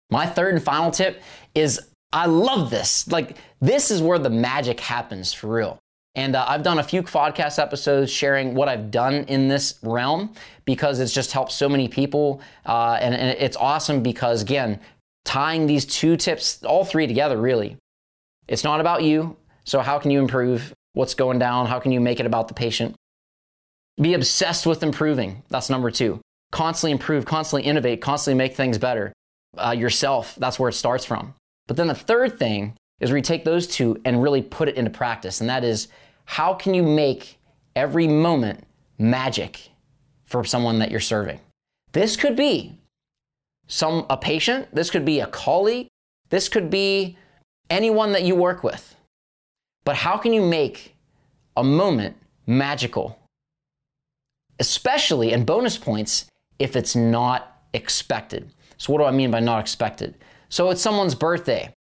My 0.09 0.25
third 0.25 0.53
and 0.53 0.63
final 0.63 0.91
tip 0.91 1.21
is 1.53 1.79
I 2.13 2.25
love 2.27 2.69
this. 2.69 3.07
Like, 3.07 3.37
this 3.59 3.91
is 3.91 4.01
where 4.01 4.19
the 4.19 4.29
magic 4.29 4.79
happens 4.79 5.33
for 5.33 5.47
real. 5.47 5.79
And 6.15 6.35
uh, 6.35 6.45
I've 6.47 6.63
done 6.63 6.79
a 6.79 6.83
few 6.83 7.03
podcast 7.03 7.59
episodes 7.59 8.11
sharing 8.11 8.55
what 8.55 8.67
I've 8.67 8.89
done 8.89 9.25
in 9.25 9.49
this 9.49 9.77
realm 9.83 10.33
because 10.65 10.99
it's 10.99 11.13
just 11.13 11.31
helped 11.31 11.51
so 11.51 11.69
many 11.69 11.87
people. 11.87 12.41
Uh, 12.65 12.97
and, 12.99 13.13
and 13.13 13.37
it's 13.39 13.55
awesome 13.57 14.01
because, 14.01 14.41
again, 14.41 14.79
tying 15.25 15.67
these 15.67 15.85
two 15.85 16.17
tips, 16.17 16.63
all 16.63 16.85
three 16.85 17.05
together, 17.05 17.37
really. 17.37 17.77
It's 18.47 18.63
not 18.63 18.79
about 18.79 19.03
you. 19.03 19.35
So, 19.65 19.79
how 19.81 19.99
can 19.99 20.09
you 20.09 20.19
improve 20.19 20.73
what's 20.93 21.13
going 21.13 21.37
down? 21.37 21.67
How 21.67 21.79
can 21.79 21.91
you 21.91 21.99
make 21.99 22.19
it 22.19 22.25
about 22.25 22.47
the 22.47 22.53
patient? 22.53 22.95
Be 24.01 24.13
obsessed 24.13 24.65
with 24.65 24.81
improving. 24.81 25.43
That's 25.49 25.69
number 25.69 25.91
two. 25.91 26.21
Constantly 26.51 26.93
improve, 26.93 27.25
constantly 27.25 27.67
innovate, 27.67 28.01
constantly 28.01 28.37
make 28.37 28.55
things 28.55 28.77
better. 28.77 29.11
Uh, 29.57 29.71
yourself, 29.71 30.35
that's 30.35 30.59
where 30.59 30.69
it 30.69 30.73
starts 30.73 31.05
from. 31.05 31.33
But 31.67 31.77
then 31.77 31.87
the 31.87 31.95
third 31.95 32.39
thing 32.39 32.77
is 32.99 33.09
where 33.09 33.17
you 33.17 33.23
take 33.23 33.45
those 33.45 33.67
two 33.67 33.99
and 34.05 34.21
really 34.23 34.41
put 34.41 34.69
it 34.69 34.75
into 34.75 34.89
practice. 34.89 35.41
And 35.41 35.49
that 35.49 35.63
is 35.63 35.87
how 36.25 36.53
can 36.53 36.73
you 36.73 36.83
make 36.83 37.37
every 37.75 38.07
moment 38.07 38.65
magic 38.97 39.69
for 40.25 40.43
someone 40.43 40.79
that 40.79 40.91
you're 40.91 40.99
serving? 40.99 41.39
This 41.93 42.15
could 42.15 42.35
be 42.35 42.79
some 43.67 44.05
a 44.09 44.17
patient, 44.17 44.67
this 44.73 44.89
could 44.89 45.05
be 45.05 45.19
a 45.19 45.27
colleague, 45.27 45.87
this 46.29 46.49
could 46.49 46.69
be 46.69 47.17
anyone 47.69 48.13
that 48.13 48.23
you 48.23 48.35
work 48.35 48.63
with. 48.63 48.95
But 49.83 49.95
how 49.95 50.17
can 50.17 50.33
you 50.33 50.41
make 50.41 50.95
a 51.55 51.63
moment 51.63 52.17
magical? 52.45 53.19
Especially 54.59 55.31
and 55.31 55.45
bonus 55.45 55.77
points 55.77 56.25
if 56.59 56.75
it's 56.75 56.95
not 56.95 57.61
expected. 57.73 58.51
So 58.77 58.93
what 58.93 58.99
do 58.99 59.05
I 59.05 59.11
mean 59.11 59.31
by 59.31 59.39
not 59.39 59.59
expected? 59.59 60.15
So 60.49 60.69
it's 60.69 60.81
someone's 60.81 61.15
birthday. 61.15 61.73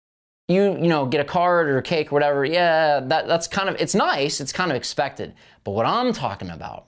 You, 0.48 0.74
you 0.74 0.88
know, 0.88 1.06
get 1.06 1.22
a 1.22 1.26
card 1.26 1.68
or 1.68 1.78
a 1.78 1.84
cake 1.84 2.12
or 2.12 2.16
whatever. 2.16 2.46
Yeah, 2.46 3.00
that, 3.02 3.28
that's 3.28 3.48
kind 3.48 3.68
of, 3.68 3.76
it's 3.80 3.96
nice. 3.96 4.40
It's 4.40 4.54
kind 4.54 4.72
of 4.72 4.78
expected. 4.78 5.34
But 5.64 5.72
what 5.72 5.86
I'm 5.86 6.14
talking 6.14 6.50
about 6.50 6.88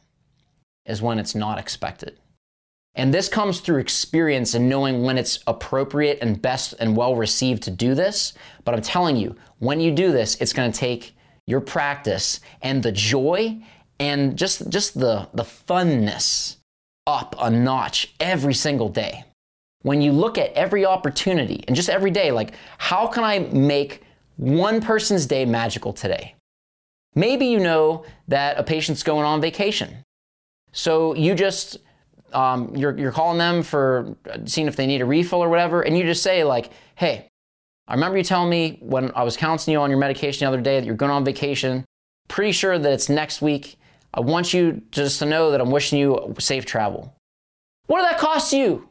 is 0.86 1.02
when 1.02 1.20
it's 1.20 1.36
not 1.36 1.58
expected. 1.58 2.20
And 2.96 3.14
this 3.14 3.30
comes 3.30 3.60
through 3.60 3.78
experience 3.78 4.56
and 4.56 4.70
knowing 4.70 5.04
when 5.04 5.18
it's 5.18 5.40
appropriate 5.46 6.20
and 6.22 6.42
best 6.42 6.74
and 6.80 6.98
well 6.98 7.16
received 7.16 7.64
to 7.64 7.72
do 7.72 7.94
this. 7.94 8.34
But 8.64 8.74
I'm 8.74 8.82
telling 8.82 9.18
you, 9.18 9.36
when 9.60 9.80
you 9.80 9.92
do 9.92 10.12
this, 10.12 10.36
it's 10.36 10.54
going 10.54 10.72
to 10.72 10.80
take 10.80 11.16
your 11.46 11.62
practice 11.62 12.40
and 12.62 12.82
the 12.82 12.92
joy 12.92 13.62
and 14.00 14.38
just, 14.38 14.70
just 14.70 15.00
the, 15.00 15.28
the 15.34 15.44
funness 15.44 16.58
up 17.06 17.36
a 17.40 17.50
notch 17.50 18.14
every 18.20 18.54
single 18.54 18.90
day 18.90 19.24
when 19.88 20.02
you 20.02 20.12
look 20.12 20.38
at 20.38 20.52
every 20.54 20.86
opportunity 20.86 21.64
and 21.68 21.76
just 21.76 21.90
every 21.90 22.12
day, 22.12 22.30
like, 22.32 22.54
how 22.78 23.08
can 23.08 23.24
I 23.24 23.40
make 23.40 24.04
one 24.36 24.82
person's 24.82 25.26
day 25.26 25.46
magical 25.46 25.94
today? 25.94 26.36
Maybe 27.16 27.48
you 27.48 27.60
know 27.60 28.06
that 28.28 28.60
a 28.60 28.64
patient's 28.64 29.02
going 29.02 29.26
on 29.26 29.40
vacation. 29.40 30.04
So 30.74 31.16
you 31.16 31.34
just, 31.34 31.78
um, 32.34 32.76
you're, 32.76 32.98
you're 33.00 33.14
calling 33.14 33.38
them 33.38 33.64
for 33.64 34.16
seeing 34.46 34.68
if 34.68 34.76
they 34.76 34.86
need 34.86 35.02
a 35.02 35.06
refill 35.06 35.42
or 35.42 35.50
whatever, 35.50 35.82
and 35.82 35.98
you 35.98 36.04
just 36.04 36.22
say, 36.22 36.44
like, 36.44 36.70
hey, 36.96 37.30
I 37.88 37.94
remember 37.94 38.18
you 38.18 38.24
telling 38.26 38.50
me 38.50 38.80
when 38.82 39.12
I 39.16 39.24
was 39.24 39.38
counseling 39.38 39.72
you 39.72 39.80
on 39.80 39.90
your 39.90 40.00
medication 40.00 40.46
the 40.46 40.50
other 40.50 40.62
day 40.62 40.80
that 40.80 40.86
you're 40.86 40.96
going 40.96 41.12
on 41.12 41.24
vacation. 41.24 41.86
Pretty 42.28 42.52
sure 42.52 42.78
that 42.78 42.92
it's 42.92 43.08
next 43.08 43.42
week. 43.42 43.80
I 44.14 44.20
want 44.20 44.54
you 44.54 44.82
just 44.92 45.20
to 45.20 45.26
know 45.26 45.52
that 45.52 45.62
I'm 45.62 45.72
wishing 45.72 45.98
you 45.98 46.36
safe 46.40 46.66
travel. 46.66 47.16
What 47.86 48.02
did 48.02 48.12
that 48.12 48.20
cost 48.20 48.52
you? 48.52 48.87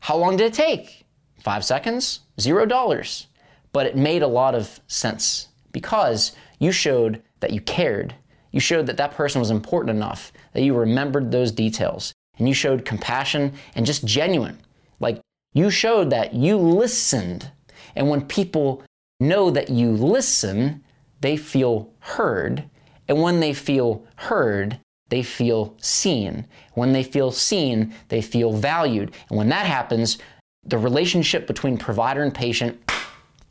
How 0.00 0.16
long 0.16 0.36
did 0.36 0.46
it 0.46 0.54
take? 0.54 1.04
Five 1.42 1.64
seconds? 1.64 2.20
Zero 2.40 2.66
dollars. 2.66 3.26
But 3.72 3.86
it 3.86 3.96
made 3.96 4.22
a 4.22 4.26
lot 4.26 4.54
of 4.54 4.80
sense 4.88 5.48
because 5.72 6.32
you 6.58 6.72
showed 6.72 7.22
that 7.40 7.52
you 7.52 7.60
cared. 7.60 8.14
You 8.50 8.60
showed 8.60 8.86
that 8.86 8.96
that 8.96 9.14
person 9.14 9.40
was 9.40 9.50
important 9.50 9.96
enough, 9.96 10.32
that 10.52 10.62
you 10.62 10.74
remembered 10.74 11.30
those 11.30 11.52
details, 11.52 12.12
and 12.38 12.48
you 12.48 12.54
showed 12.54 12.84
compassion 12.84 13.52
and 13.74 13.86
just 13.86 14.04
genuine. 14.04 14.58
Like 14.98 15.20
you 15.54 15.70
showed 15.70 16.10
that 16.10 16.34
you 16.34 16.56
listened. 16.56 17.50
And 17.94 18.08
when 18.08 18.26
people 18.26 18.82
know 19.20 19.50
that 19.50 19.70
you 19.70 19.92
listen, 19.92 20.82
they 21.20 21.36
feel 21.36 21.92
heard. 22.00 22.64
And 23.08 23.22
when 23.22 23.40
they 23.40 23.52
feel 23.52 24.06
heard, 24.16 24.80
they 25.10 25.22
feel 25.22 25.76
seen. 25.80 26.46
When 26.74 26.92
they 26.92 27.02
feel 27.02 27.30
seen, 27.30 27.94
they 28.08 28.22
feel 28.22 28.52
valued. 28.52 29.12
And 29.28 29.36
when 29.36 29.50
that 29.50 29.66
happens, 29.66 30.18
the 30.64 30.78
relationship 30.78 31.46
between 31.46 31.76
provider 31.76 32.22
and 32.22 32.34
patient 32.34 32.80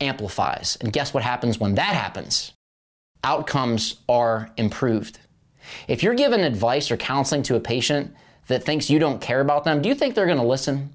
amplifies. 0.00 0.76
And 0.80 0.92
guess 0.92 1.14
what 1.14 1.22
happens 1.22 1.60
when 1.60 1.74
that 1.76 1.94
happens? 1.94 2.52
Outcomes 3.22 3.96
are 4.08 4.50
improved. 4.56 5.18
If 5.86 6.02
you're 6.02 6.14
giving 6.14 6.40
advice 6.40 6.90
or 6.90 6.96
counseling 6.96 7.42
to 7.44 7.56
a 7.56 7.60
patient 7.60 8.14
that 8.46 8.64
thinks 8.64 8.90
you 8.90 8.98
don't 8.98 9.20
care 9.20 9.40
about 9.40 9.64
them, 9.64 9.82
do 9.82 9.88
you 9.88 9.94
think 9.94 10.14
they're 10.14 10.26
going 10.26 10.38
to 10.38 10.44
listen? 10.44 10.94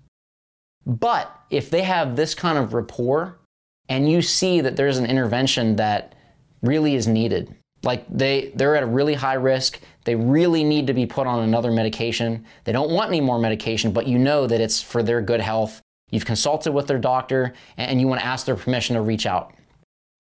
But 0.86 1.32
if 1.50 1.70
they 1.70 1.84
have 1.84 2.16
this 2.16 2.36
kind 2.36 2.58
of 2.58 2.74
rapport 2.74 3.40
and 3.88 4.10
you 4.10 4.22
see 4.22 4.62
that 4.62 4.76
there's 4.76 4.98
an 4.98 5.06
intervention 5.06 5.76
that 5.76 6.16
really 6.62 6.96
is 6.96 7.08
needed, 7.08 7.56
like 7.86 8.06
they 8.10 8.52
they're 8.56 8.76
at 8.76 8.84
a 8.84 8.88
really 8.88 9.14
high 9.14 9.36
risk, 9.36 9.80
they 10.04 10.16
really 10.16 10.64
need 10.64 10.88
to 10.88 10.94
be 10.94 11.06
put 11.06 11.28
on 11.28 11.44
another 11.44 11.72
medication. 11.72 12.46
They 12.64 12.72
don't 12.72 12.92
want 12.92 13.10
any 13.10 13.22
more 13.22 13.40
medication, 13.40 13.92
but 13.92 14.08
you 14.08 14.20
know 14.20 14.48
that 14.48 14.62
it's 14.62 14.82
for 14.82 15.04
their 15.04 15.22
good 15.22 15.42
health. 15.42 15.82
You've 16.12 16.26
consulted 16.26 16.72
with 16.72 16.88
their 16.88 17.00
doctor 17.00 17.54
and 17.78 18.00
you 18.00 18.08
want 18.08 18.22
to 18.22 18.28
ask 18.28 18.46
their 18.46 18.56
permission 18.56 18.96
to 18.96 19.02
reach 19.02 19.26
out. 19.26 19.54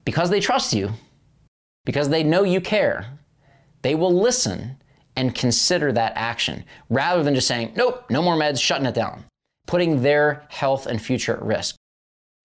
Because 0.03 0.29
they 0.29 0.39
trust 0.39 0.73
you, 0.73 0.91
because 1.85 2.09
they 2.09 2.23
know 2.23 2.43
you 2.43 2.61
care, 2.61 3.19
they 3.81 3.95
will 3.95 4.13
listen 4.13 4.77
and 5.15 5.33
consider 5.33 5.91
that 5.91 6.13
action 6.15 6.65
rather 6.89 7.23
than 7.23 7.35
just 7.35 7.47
saying, 7.47 7.73
nope, 7.75 8.03
no 8.09 8.21
more 8.21 8.35
meds, 8.35 8.61
shutting 8.61 8.85
it 8.85 8.95
down, 8.95 9.23
putting 9.67 10.01
their 10.01 10.45
health 10.49 10.85
and 10.87 11.01
future 11.01 11.35
at 11.35 11.43
risk. 11.43 11.75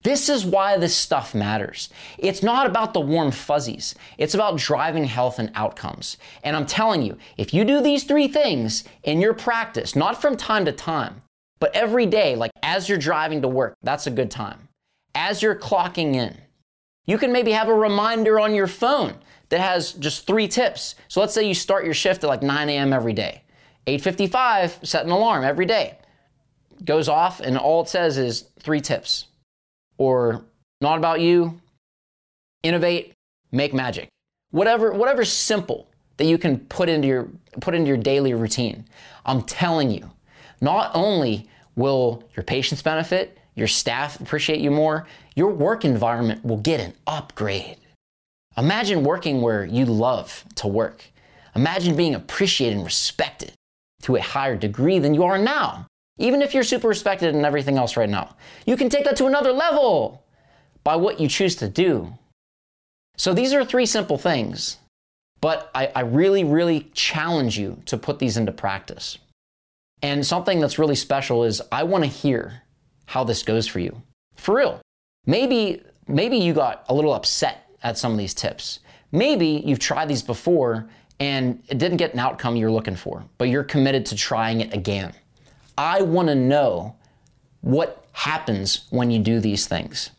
This 0.03 0.29
is 0.29 0.45
why 0.45 0.77
this 0.77 0.95
stuff 0.95 1.35
matters. 1.35 1.89
It's 2.17 2.41
not 2.41 2.65
about 2.65 2.93
the 2.93 2.99
warm 2.99 3.31
fuzzies. 3.31 3.93
It's 4.17 4.33
about 4.33 4.57
driving 4.57 5.05
health 5.05 5.37
and 5.37 5.51
outcomes. 5.53 6.17
And 6.43 6.55
I'm 6.55 6.65
telling 6.65 7.03
you, 7.03 7.17
if 7.37 7.53
you 7.53 7.63
do 7.63 7.81
these 7.81 8.03
three 8.03 8.27
things 8.27 8.83
in 9.03 9.21
your 9.21 9.35
practice, 9.35 9.95
not 9.95 10.19
from 10.19 10.37
time 10.37 10.65
to 10.65 10.71
time, 10.71 11.21
but 11.59 11.75
every 11.75 12.07
day, 12.07 12.35
like 12.35 12.51
as 12.63 12.89
you're 12.89 12.97
driving 12.97 13.43
to 13.43 13.47
work, 13.47 13.75
that's 13.83 14.07
a 14.07 14.11
good 14.11 14.31
time. 14.31 14.69
As 15.13 15.43
you're 15.43 15.55
clocking 15.55 16.15
in, 16.15 16.35
you 17.05 17.19
can 17.19 17.31
maybe 17.31 17.51
have 17.51 17.67
a 17.67 17.73
reminder 17.73 18.39
on 18.39 18.55
your 18.55 18.67
phone 18.67 19.15
that 19.49 19.59
has 19.59 19.93
just 19.93 20.25
three 20.25 20.47
tips. 20.47 20.95
So 21.09 21.19
let's 21.19 21.33
say 21.33 21.47
you 21.47 21.53
start 21.53 21.85
your 21.85 21.93
shift 21.93 22.23
at 22.23 22.27
like 22.27 22.41
9 22.41 22.69
a.m. 22.69 22.93
every 22.93 23.13
day. 23.13 23.43
8:55, 23.85 24.85
set 24.85 25.05
an 25.05 25.11
alarm 25.11 25.43
every 25.43 25.65
day. 25.65 25.97
Goes 26.83 27.07
off 27.07 27.39
and 27.39 27.57
all 27.57 27.81
it 27.81 27.89
says 27.89 28.17
is 28.17 28.45
three 28.59 28.81
tips 28.81 29.25
or 30.01 30.43
not 30.81 30.97
about 30.97 31.21
you, 31.21 31.61
innovate, 32.63 33.13
make 33.51 33.71
magic. 33.71 34.07
Whatever, 34.49 34.93
whatever's 34.93 35.31
simple 35.31 35.87
that 36.17 36.25
you 36.25 36.39
can 36.39 36.57
put 36.57 36.89
into 36.89 37.07
your 37.07 37.27
put 37.59 37.75
into 37.75 37.87
your 37.87 37.97
daily 37.97 38.33
routine. 38.33 38.85
I'm 39.27 39.43
telling 39.43 39.91
you, 39.91 40.09
not 40.59 40.89
only 40.95 41.47
will 41.75 42.23
your 42.35 42.43
patients 42.43 42.81
benefit, 42.81 43.37
your 43.53 43.67
staff 43.67 44.19
appreciate 44.19 44.59
you 44.59 44.71
more, 44.71 45.05
your 45.35 45.53
work 45.53 45.85
environment 45.85 46.43
will 46.43 46.57
get 46.57 46.79
an 46.79 46.93
upgrade. 47.05 47.77
Imagine 48.57 49.03
working 49.03 49.43
where 49.43 49.65
you 49.65 49.85
love 49.85 50.43
to 50.55 50.67
work. 50.67 51.03
Imagine 51.55 51.95
being 51.95 52.15
appreciated 52.15 52.77
and 52.77 52.85
respected 52.85 53.53
to 54.01 54.15
a 54.15 54.21
higher 54.21 54.55
degree 54.55 54.97
than 54.97 55.13
you 55.13 55.23
are 55.23 55.37
now 55.37 55.85
even 56.17 56.41
if 56.41 56.53
you're 56.53 56.63
super 56.63 56.87
respected 56.87 57.35
and 57.35 57.45
everything 57.45 57.77
else 57.77 57.97
right 57.97 58.09
now. 58.09 58.35
You 58.65 58.77
can 58.77 58.89
take 58.89 59.05
that 59.05 59.17
to 59.17 59.25
another 59.25 59.51
level 59.51 60.23
by 60.83 60.95
what 60.95 61.19
you 61.19 61.27
choose 61.27 61.55
to 61.57 61.69
do. 61.69 62.13
So 63.17 63.33
these 63.33 63.53
are 63.53 63.65
three 63.65 63.85
simple 63.85 64.17
things, 64.17 64.77
but 65.41 65.69
I, 65.75 65.87
I 65.95 66.01
really, 66.01 66.43
really 66.43 66.91
challenge 66.93 67.57
you 67.57 67.81
to 67.85 67.97
put 67.97 68.19
these 68.19 68.37
into 68.37 68.51
practice. 68.51 69.17
And 70.01 70.25
something 70.25 70.59
that's 70.59 70.79
really 70.79 70.95
special 70.95 71.43
is 71.43 71.61
I 71.71 71.83
want 71.83 72.03
to 72.03 72.09
hear 72.09 72.63
how 73.05 73.23
this 73.23 73.43
goes 73.43 73.67
for 73.67 73.79
you. 73.79 74.01
For 74.35 74.55
real. 74.55 74.81
Maybe, 75.25 75.83
maybe 76.07 76.37
you 76.37 76.53
got 76.53 76.85
a 76.89 76.93
little 76.93 77.13
upset 77.13 77.69
at 77.83 77.97
some 77.97 78.11
of 78.11 78.17
these 78.17 78.33
tips. 78.33 78.79
Maybe 79.11 79.61
you've 79.65 79.79
tried 79.79 80.07
these 80.07 80.23
before 80.23 80.89
and 81.19 81.61
it 81.67 81.77
didn't 81.77 81.97
get 81.97 82.13
an 82.13 82.19
outcome 82.19 82.55
you're 82.55 82.71
looking 82.71 82.95
for, 82.95 83.23
but 83.37 83.49
you're 83.49 83.63
committed 83.63 84.07
to 84.07 84.15
trying 84.15 84.61
it 84.61 84.73
again. 84.73 85.13
I 85.77 86.01
want 86.01 86.27
to 86.27 86.35
know 86.35 86.95
what 87.61 88.05
happens 88.13 88.87
when 88.89 89.11
you 89.11 89.19
do 89.19 89.39
these 89.39 89.67
things. 89.67 90.11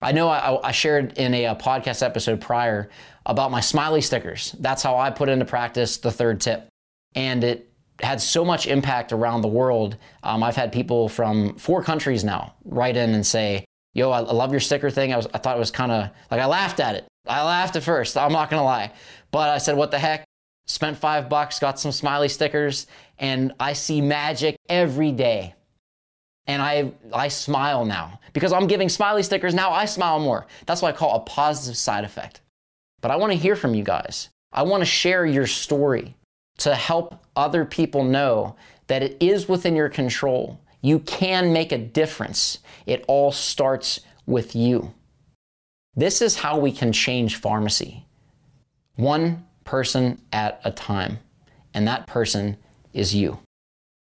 I 0.00 0.12
know 0.12 0.28
I, 0.28 0.68
I 0.68 0.72
shared 0.72 1.18
in 1.18 1.34
a, 1.34 1.46
a, 1.46 1.54
podcast 1.56 2.04
episode 2.04 2.40
prior 2.40 2.88
about 3.26 3.50
my 3.50 3.60
smiley 3.60 4.00
stickers. 4.00 4.54
That's 4.60 4.82
how 4.82 4.96
I 4.96 5.10
put 5.10 5.28
into 5.28 5.44
practice 5.44 5.96
the 5.96 6.12
third 6.12 6.40
tip. 6.40 6.68
And 7.16 7.42
it 7.42 7.68
had 8.00 8.20
so 8.20 8.44
much 8.44 8.68
impact 8.68 9.12
around 9.12 9.42
the 9.42 9.48
world. 9.48 9.96
Um, 10.22 10.44
I've 10.44 10.54
had 10.54 10.72
people 10.72 11.08
from 11.08 11.56
four 11.56 11.82
countries 11.82 12.22
now 12.22 12.54
write 12.64 12.96
in 12.96 13.10
and 13.10 13.26
say, 13.26 13.64
Yo, 13.94 14.10
I, 14.10 14.20
I 14.20 14.32
love 14.32 14.52
your 14.52 14.60
sticker 14.60 14.90
thing. 14.90 15.12
I, 15.12 15.16
was, 15.16 15.26
I 15.34 15.38
thought 15.38 15.56
it 15.56 15.60
was 15.60 15.72
kind 15.72 15.90
of 15.90 16.10
like 16.30 16.40
I 16.40 16.46
laughed 16.46 16.78
at 16.78 16.94
it. 16.94 17.06
I 17.26 17.42
laughed 17.42 17.74
at 17.74 17.82
first. 17.82 18.16
I'm 18.16 18.32
not 18.32 18.50
going 18.50 18.60
to 18.60 18.64
lie. 18.64 18.92
But 19.32 19.48
I 19.48 19.58
said, 19.58 19.76
What 19.76 19.90
the 19.90 19.98
heck? 19.98 20.24
spent 20.68 20.98
five 20.98 21.28
bucks, 21.28 21.58
got 21.58 21.80
some 21.80 21.90
smiley 21.90 22.28
stickers, 22.28 22.86
and 23.18 23.52
I 23.58 23.72
see 23.72 24.00
magic 24.00 24.56
every 24.68 25.12
day. 25.12 25.54
And 26.46 26.62
I, 26.62 26.92
I 27.12 27.28
smile 27.28 27.84
now 27.84 28.20
because 28.32 28.52
I'm 28.52 28.66
giving 28.66 28.88
smiley 28.88 29.22
stickers. 29.22 29.52
Now 29.52 29.70
I 29.70 29.84
smile 29.84 30.18
more. 30.18 30.46
That's 30.64 30.80
what 30.80 30.94
I 30.94 30.96
call 30.96 31.16
a 31.16 31.20
positive 31.20 31.76
side 31.76 32.04
effect. 32.04 32.40
But 33.02 33.10
I 33.10 33.16
want 33.16 33.32
to 33.32 33.38
hear 33.38 33.54
from 33.54 33.74
you 33.74 33.84
guys. 33.84 34.30
I 34.52 34.62
want 34.62 34.80
to 34.80 34.86
share 34.86 35.26
your 35.26 35.46
story 35.46 36.16
to 36.58 36.74
help 36.74 37.22
other 37.36 37.64
people 37.64 38.02
know 38.02 38.56
that 38.86 39.02
it 39.02 39.16
is 39.20 39.48
within 39.48 39.76
your 39.76 39.90
control. 39.90 40.58
You 40.80 41.00
can 41.00 41.52
make 41.52 41.70
a 41.70 41.78
difference. 41.78 42.58
It 42.86 43.04
all 43.08 43.30
starts 43.30 44.00
with 44.26 44.56
you. 44.56 44.94
This 45.94 46.22
is 46.22 46.36
how 46.36 46.58
we 46.58 46.72
can 46.72 46.92
change 46.92 47.36
pharmacy. 47.36 48.06
One 48.96 49.46
person 49.64 50.20
at 50.32 50.60
a 50.64 50.70
time. 50.70 51.18
And 51.74 51.86
that 51.86 52.06
person 52.06 52.56
is 52.98 53.14
you. 53.14 53.38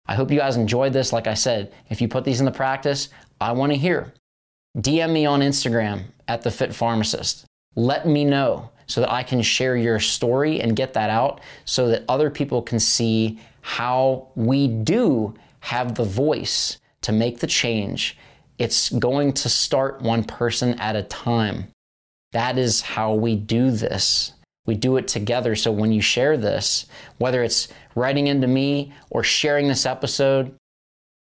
I 0.07 0.15
hope 0.15 0.31
you 0.31 0.39
guys 0.39 0.57
enjoyed 0.57 0.93
this. 0.93 1.13
Like 1.13 1.27
I 1.27 1.35
said, 1.35 1.71
if 1.89 2.01
you 2.01 2.07
put 2.07 2.25
these 2.25 2.39
into 2.39 2.51
practice, 2.51 3.09
I 3.39 3.51
want 3.51 3.71
to 3.71 3.77
hear. 3.77 4.13
DM 4.77 5.11
me 5.11 5.25
on 5.25 5.41
Instagram 5.41 6.03
at 6.27 6.41
the 6.41 6.51
Fit 6.51 6.73
Pharmacist. 6.73 7.45
Let 7.75 8.07
me 8.07 8.25
know 8.25 8.71
so 8.87 9.01
that 9.01 9.11
I 9.11 9.23
can 9.23 9.41
share 9.41 9.77
your 9.77 9.99
story 9.99 10.61
and 10.61 10.75
get 10.75 10.93
that 10.93 11.09
out 11.09 11.41
so 11.65 11.89
that 11.89 12.05
other 12.09 12.29
people 12.29 12.61
can 12.61 12.79
see 12.79 13.39
how 13.61 14.29
we 14.35 14.67
do 14.67 15.35
have 15.59 15.95
the 15.95 16.03
voice 16.03 16.79
to 17.01 17.11
make 17.11 17.39
the 17.39 17.47
change. 17.47 18.17
It's 18.57 18.89
going 18.89 19.33
to 19.33 19.49
start 19.49 20.01
one 20.01 20.23
person 20.23 20.79
at 20.79 20.95
a 20.95 21.03
time. 21.03 21.67
That 22.31 22.57
is 22.57 22.81
how 22.81 23.13
we 23.13 23.35
do 23.35 23.71
this. 23.71 24.33
We 24.65 24.75
do 24.75 24.97
it 24.97 25.07
together. 25.07 25.55
So 25.55 25.71
when 25.71 25.91
you 25.91 26.01
share 26.01 26.37
this, 26.37 26.85
whether 27.17 27.43
it's 27.43 27.67
writing 27.95 28.27
into 28.27 28.47
me 28.47 28.93
or 29.09 29.23
sharing 29.23 29.67
this 29.67 29.85
episode 29.85 30.55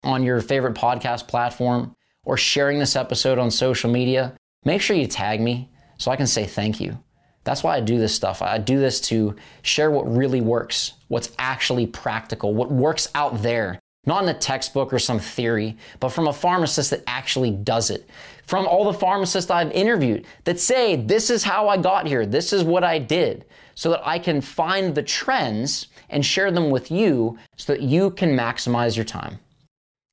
on 0.05 0.23
your 0.23 0.41
favorite 0.41 0.75
podcast 0.75 1.29
platform 1.29 1.95
or 2.25 2.37
sharing 2.37 2.79
this 2.79 2.97
episode 2.97 3.39
on 3.39 3.51
social 3.51 3.91
media, 3.91 4.35
make 4.65 4.81
sure 4.81 4.97
you 4.97 5.07
tag 5.07 5.41
me 5.41 5.71
so 5.99 6.11
I 6.11 6.17
can 6.17 6.27
say 6.27 6.47
thank 6.47 6.81
you. 6.81 6.99
That's 7.45 7.65
why 7.65 7.77
I 7.77 7.81
do 7.81 7.99
this 7.99 8.15
stuff. 8.15 8.41
I 8.41 8.59
do 8.59 8.79
this 8.79 9.01
to 9.03 9.35
share 9.63 9.91
what 9.91 10.13
really 10.15 10.41
works, 10.41 10.93
what's 11.09 11.33
actually 11.39 11.87
practical, 11.87 12.55
what 12.55 12.71
works 12.71 13.09
out 13.15 13.43
there 13.43 13.81
not 14.05 14.25
in 14.25 14.29
a 14.29 14.35
textbook 14.35 14.93
or 14.93 14.99
some 14.99 15.21
theory, 15.21 15.77
but 16.01 16.09
from 16.09 16.27
a 16.27 16.33
pharmacist 16.33 16.91
that 16.91 17.05
actually 17.07 17.51
does 17.51 17.91
it. 17.91 18.09
From 18.47 18.67
all 18.67 18.85
the 18.85 18.99
pharmacists 18.99 19.51
I've 19.51 19.71
interviewed 19.73 20.27
that 20.45 20.61
say, 20.61 20.97
this 20.97 21.31
is 21.31 21.45
how 21.45 21.69
I 21.69 21.77
got 21.77 22.07
here, 22.07 22.27
this 22.27 22.53
is 22.53 22.65
what 22.65 22.85
I 22.85 22.99
did, 22.99 23.45
so 23.75 23.91
that 23.91 24.07
I 24.07 24.19
can 24.19 24.41
find 24.41 24.95
the 24.95 25.03
trends 25.03 25.87
and 26.11 26.25
share 26.25 26.51
them 26.51 26.71
with 26.71 26.91
you 26.91 27.39
so 27.57 27.73
that 27.73 27.83
you 27.83 28.11
can 28.11 28.37
maximize 28.37 28.97
your 28.97 29.05
time. 29.05 29.39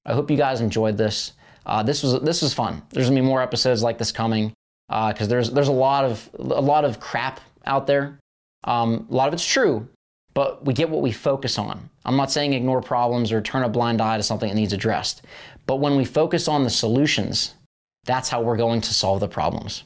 I 0.06 0.14
hope 0.14 0.32
you 0.32 0.38
guys 0.38 0.62
enjoyed 0.62 0.98
this. 0.98 1.34
Uh, 1.66 1.84
this 1.84 2.02
was 2.02 2.22
this 2.22 2.42
was 2.42 2.54
fun. 2.54 2.82
There's 2.90 3.08
gonna 3.10 3.22
be 3.22 3.26
more 3.28 3.42
episodes 3.42 3.84
like 3.84 3.98
this 3.98 4.12
coming 4.12 4.54
because 4.88 5.28
uh, 5.28 5.28
there's 5.28 5.52
there's 5.52 5.68
a 5.68 5.74
lot 5.74 6.06
of 6.06 6.30
a 6.40 6.62
lot 6.62 6.86
of 6.86 7.00
crap 7.00 7.42
out 7.66 7.86
there. 7.86 8.18
Um, 8.64 9.08
a 9.10 9.14
lot 9.14 9.28
of 9.28 9.34
it's 9.34 9.46
true, 9.46 9.88
but 10.34 10.66
we 10.66 10.74
get 10.74 10.90
what 10.90 11.02
we 11.02 11.12
focus 11.12 11.60
on. 11.60 11.90
I'm 12.06 12.16
not 12.16 12.32
saying 12.32 12.54
ignore 12.54 12.82
problems 12.82 13.32
or 13.32 13.42
turn 13.42 13.64
a 13.64 13.70
blind 13.70 14.02
eye 14.02 14.18
to 14.18 14.24
something 14.24 14.50
that 14.50 14.56
needs 14.56 14.74
addressed, 14.74 15.24
but 15.66 15.76
when 15.76 15.96
we 15.96 16.06
focus 16.06 16.48
on 16.48 16.64
the 16.64 16.70
solutions, 16.70 17.54
that's 18.06 18.30
how 18.30 18.42
we're 18.42 18.58
going 18.58 18.82
to 18.82 18.94
solve 18.94 19.20
the 19.20 19.28
problems. 19.28 19.84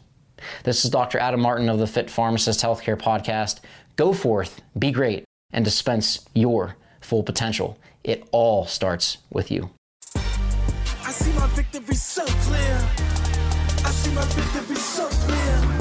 This 0.63 0.85
is 0.85 0.91
Dr. 0.91 1.19
Adam 1.19 1.41
Martin 1.41 1.69
of 1.69 1.79
the 1.79 1.87
Fit 1.87 2.09
Pharmacist 2.09 2.61
Healthcare 2.61 2.97
Podcast. 2.99 3.59
Go 3.95 4.13
forth, 4.13 4.61
be 4.77 4.91
great, 4.91 5.23
and 5.51 5.63
dispense 5.63 6.25
your 6.33 6.75
full 7.01 7.23
potential. 7.23 7.77
It 8.03 8.27
all 8.31 8.65
starts 8.65 9.17
with 9.29 9.51
you. 9.51 9.69
I 10.15 11.11
see 11.11 11.31
my 11.33 11.47
victory 11.47 11.95
so 11.95 12.25
clear. 12.25 12.89
I 13.85 13.91
see 13.91 14.11
my 14.13 14.23
victory 14.25 14.75
so 14.75 15.07
clear. 15.07 15.79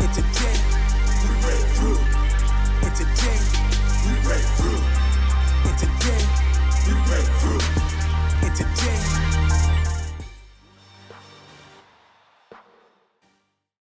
We 0.00 0.06
break 1.40 1.64
through. 1.76 1.98
We 4.06 4.12
break 4.22 4.46
through. 4.56 4.82
We 6.86 6.92
break 7.08 7.28
through. 7.40 7.62